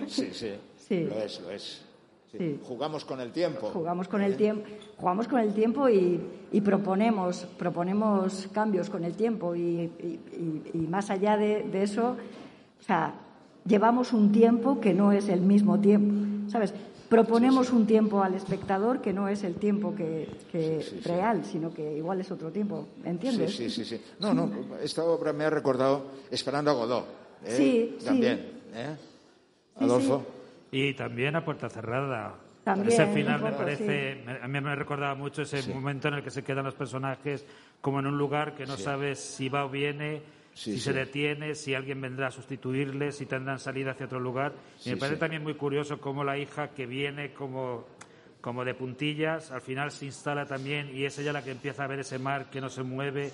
[0.06, 0.52] Sí, sí.
[0.76, 1.04] Sí.
[1.04, 1.87] Lo es, lo es.
[2.32, 2.38] Sí.
[2.38, 2.60] Sí.
[2.62, 3.68] Jugamos con el tiempo.
[3.72, 4.64] Jugamos con el tiempo,
[4.98, 6.20] jugamos con el tiempo y,
[6.52, 9.90] y proponemos, proponemos cambios con el tiempo y,
[10.74, 12.16] y- más allá de, de eso,
[12.80, 13.14] o sea,
[13.64, 16.74] llevamos un tiempo que no es el mismo tiempo, ¿sabes?
[17.08, 21.96] Proponemos un tiempo al espectador que no es el tiempo que, que real, sino que
[21.96, 23.54] igual es otro tiempo, ¿entiendes?
[23.56, 23.98] sí, sí, sí.
[24.20, 24.50] No, no,
[24.82, 27.06] esta obra me ha recordado Esperando a Godot.
[27.46, 27.54] ¿eh?
[27.56, 28.04] Sí, sí.
[28.04, 28.34] También.
[28.74, 28.96] ¿eh?
[29.76, 30.22] Adolfo.
[30.70, 32.34] Y también a puerta cerrada.
[32.64, 36.22] También, ese final me parece, me- a mí me recordaba mucho ese momento en el
[36.22, 37.46] que se quedan los personajes
[37.80, 40.20] como en un lugar que no sabes si va o viene,
[40.52, 40.84] Sí, si sí.
[40.86, 44.52] se detiene, si alguien vendrá a sustituirle, si tendrán salida hacia otro lugar.
[44.80, 45.20] Y Sí, me parece sí.
[45.20, 47.86] también muy curioso cómo la hija que viene como,
[48.40, 51.86] como de puntillas, al final se instala también y es ella la que empieza a
[51.86, 53.30] ver ese mar que no se mueve,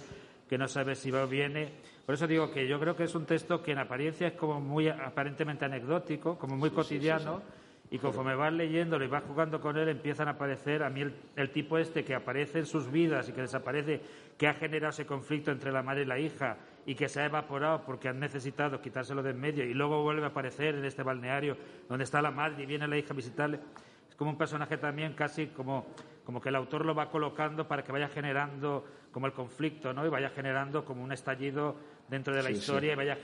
[0.49, 1.73] que no sabe si va o viene.
[2.05, 4.61] Por eso digo que yo creo que es un texto que en apariencia es como
[4.61, 7.43] muy aparentemente anecdótico, como muy cotidiano,
[7.91, 11.15] y conforme vas leyéndolo y vas jugando con él, empiezan a aparecer a mí el,
[11.37, 14.01] el tipo este que aparece en sus vidas y que desaparece,
[14.37, 17.27] que ha generado ese conflicto entre la madre y la hija y que se ha
[17.27, 21.03] evaporado porque han necesitado quitárselo de en medio y luego vuelve a aparecer en este
[21.03, 21.57] balneario
[21.89, 23.61] donde está la madre y viene la hija a visitarle.
[24.09, 25.87] Es como un personaje también casi como,
[26.25, 28.85] como que el autor lo va colocando para que vaya generando
[29.15, 30.05] como el conflicto, ¿no?
[30.05, 31.77] Y vaya generando como un estallido
[32.11, 32.61] dentro de la Sí, sí.
[32.61, 33.17] historia y vaya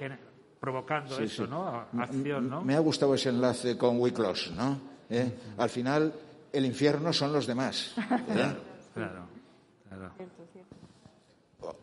[0.61, 1.51] provocando Sí, eso, sí.
[1.51, 1.85] ¿no?
[2.01, 2.63] Acción, ¿no?
[2.63, 4.81] Me ha gustado ese enlace con Wickloss, ¿no?
[5.11, 5.35] ¿Eh?
[5.59, 6.15] Al final,
[6.53, 7.95] el infierno son los demás.
[7.99, 8.03] ¿eh?
[8.95, 9.27] Claro,
[9.89, 10.13] claro.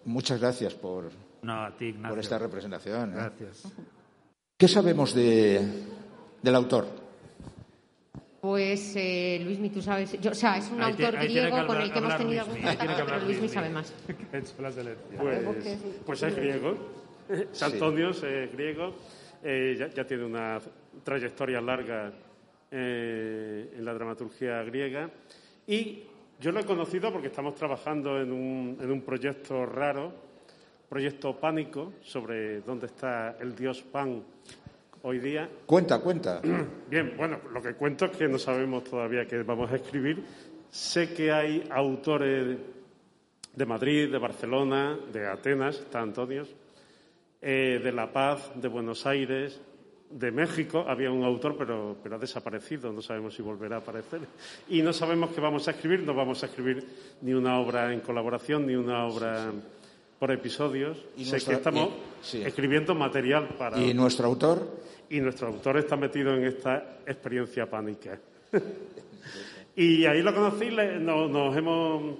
[0.06, 1.10] Muchas gracias por,
[1.42, 2.10] No, a ti, Ignacio.
[2.10, 3.12] por esta representación.
[3.12, 3.16] ¿eh?
[3.16, 3.64] Gracias.
[4.58, 5.84] ¿Qué sabemos de,
[6.42, 6.88] del autor?
[8.48, 11.82] Pues eh, Luismi, tú sabes, yo, o sea, es un Ahí autor tiene- griego con
[11.82, 13.94] el que hemos tenido algún contacto, pero Luismi sabe más.
[14.08, 15.18] Que ha hecho la selección.
[15.20, 16.78] Pues, pues es griego.
[17.52, 18.96] Santonios es griego.
[19.44, 20.62] eh, ya, ya tiene una
[21.04, 22.10] trayectoria larga
[22.72, 25.10] eh, en la dramaturgia griega.
[25.68, 26.04] Y
[26.40, 30.14] yo lo he conocido porque estamos trabajando en un, en un proyecto raro,
[30.88, 34.24] proyecto pánico, sobre dónde está el dios Pan
[35.04, 35.50] hoy día.
[35.66, 36.42] Cuenta, cuenta.
[36.90, 40.24] Bien, bueno, lo que cuento es que no sabemos todavía qué vamos a escribir.
[40.70, 42.58] Sé que hay autores
[43.56, 46.54] de Madrid, de Barcelona, de Atenas, está Antonios,
[47.42, 49.60] eh, de La Paz, de Buenos Aires,
[50.10, 50.86] de México.
[50.88, 54.22] Había un autor, pero, pero ha desaparecido, no sabemos si volverá a aparecer.
[54.70, 56.86] Y no sabemos qué vamos a escribir, no vamos a escribir
[57.22, 59.52] ni una obra en colaboración, ni una obra
[60.20, 60.98] por episodios.
[61.18, 62.42] Y sé nuestra- que estamos y- sí.
[62.44, 64.68] escribiendo material para ¿Y nuestro autor?
[65.10, 68.20] y nuestro autor está metido en esta experiencia pánica.
[69.76, 72.18] y ahí lo conocí, le- no- nos hemos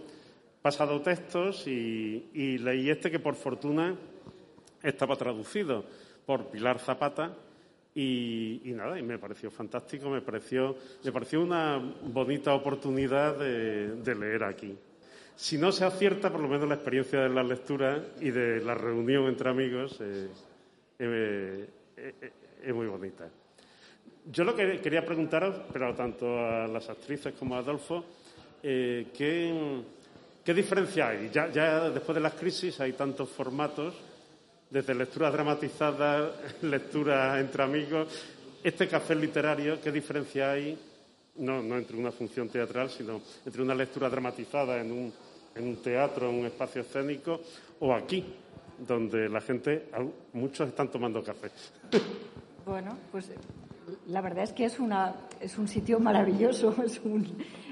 [0.62, 3.96] pasado textos y, y leí este que por fortuna
[4.84, 5.86] estaba traducido
[6.26, 7.34] por Pilar Zapata
[7.96, 14.44] Y, nada, y me pareció fantástico, me pareció, me pareció una bonita oportunidad de, leer
[14.44, 14.78] aquí.
[15.38, 18.74] Si no se acierta, por lo menos la experiencia de la lectura y de la
[18.74, 20.30] reunión entre amigos eh,
[20.98, 22.32] eh, eh,
[22.64, 23.30] es muy bonita.
[24.32, 28.04] Yo lo que quería preguntaros, pero tanto a las actrices como a Adolfo,
[28.64, 29.84] ¿qué,
[30.44, 31.30] ¿qué, diferencia hay?
[31.30, 33.94] Ya, después de las crisis hay tantos formatos
[34.72, 36.32] desde lectura dramatizada,
[36.64, 38.08] lectura entre amigos.
[38.64, 40.78] Este café literario, ¿qué diferencia hay?
[41.36, 45.14] No, no entre una función teatral, sino entre una lectura dramatizada en un,
[45.58, 47.42] en un teatro, en un espacio escénico,
[47.80, 48.24] o aquí,
[48.88, 49.90] donde la gente,
[50.34, 51.50] muchos están tomando café.
[52.66, 53.32] Bueno, pues
[54.08, 57.26] la verdad es que es, una, es un sitio maravilloso, es un,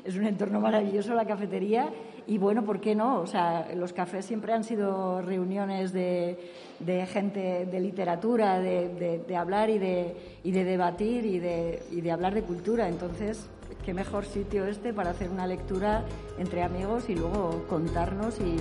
[0.04, 1.92] es un entorno maravilloso la cafetería
[2.28, 3.20] y bueno, ¿por qué no?
[3.20, 9.36] O sea, los cafés siempre han sido reuniones de, de gente de literatura, de, de,
[9.36, 12.88] hablar y de, y de debatir y de, y de hablar de cultura.
[12.88, 13.48] Entonces,
[13.86, 16.04] qué mejor sitio este para hacer una lectura
[16.40, 18.58] entre amigos y luego contarnos y,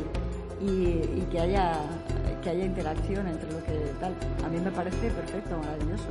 [1.33, 1.73] que, haya,
[2.43, 4.15] que haya interacción entre lo que tal.
[4.45, 6.09] A mí me parece perfecto, maravilloso.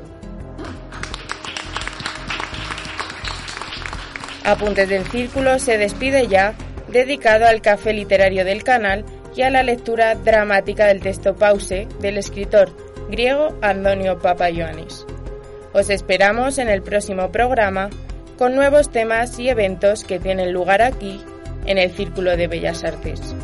[4.46, 6.56] Apuntes del Círculo se despide ya,
[6.90, 9.06] dedicado al café literario del canal
[9.36, 12.70] y a la lectura dramática del texto Pause del escritor
[13.10, 15.06] griego Antonio Papayoannis.
[15.72, 17.90] Os esperamos en el próximo programa
[18.38, 21.22] con nuevos temas y eventos que tienen lugar aquí
[21.66, 23.36] en el Círculo de Bellas Artes.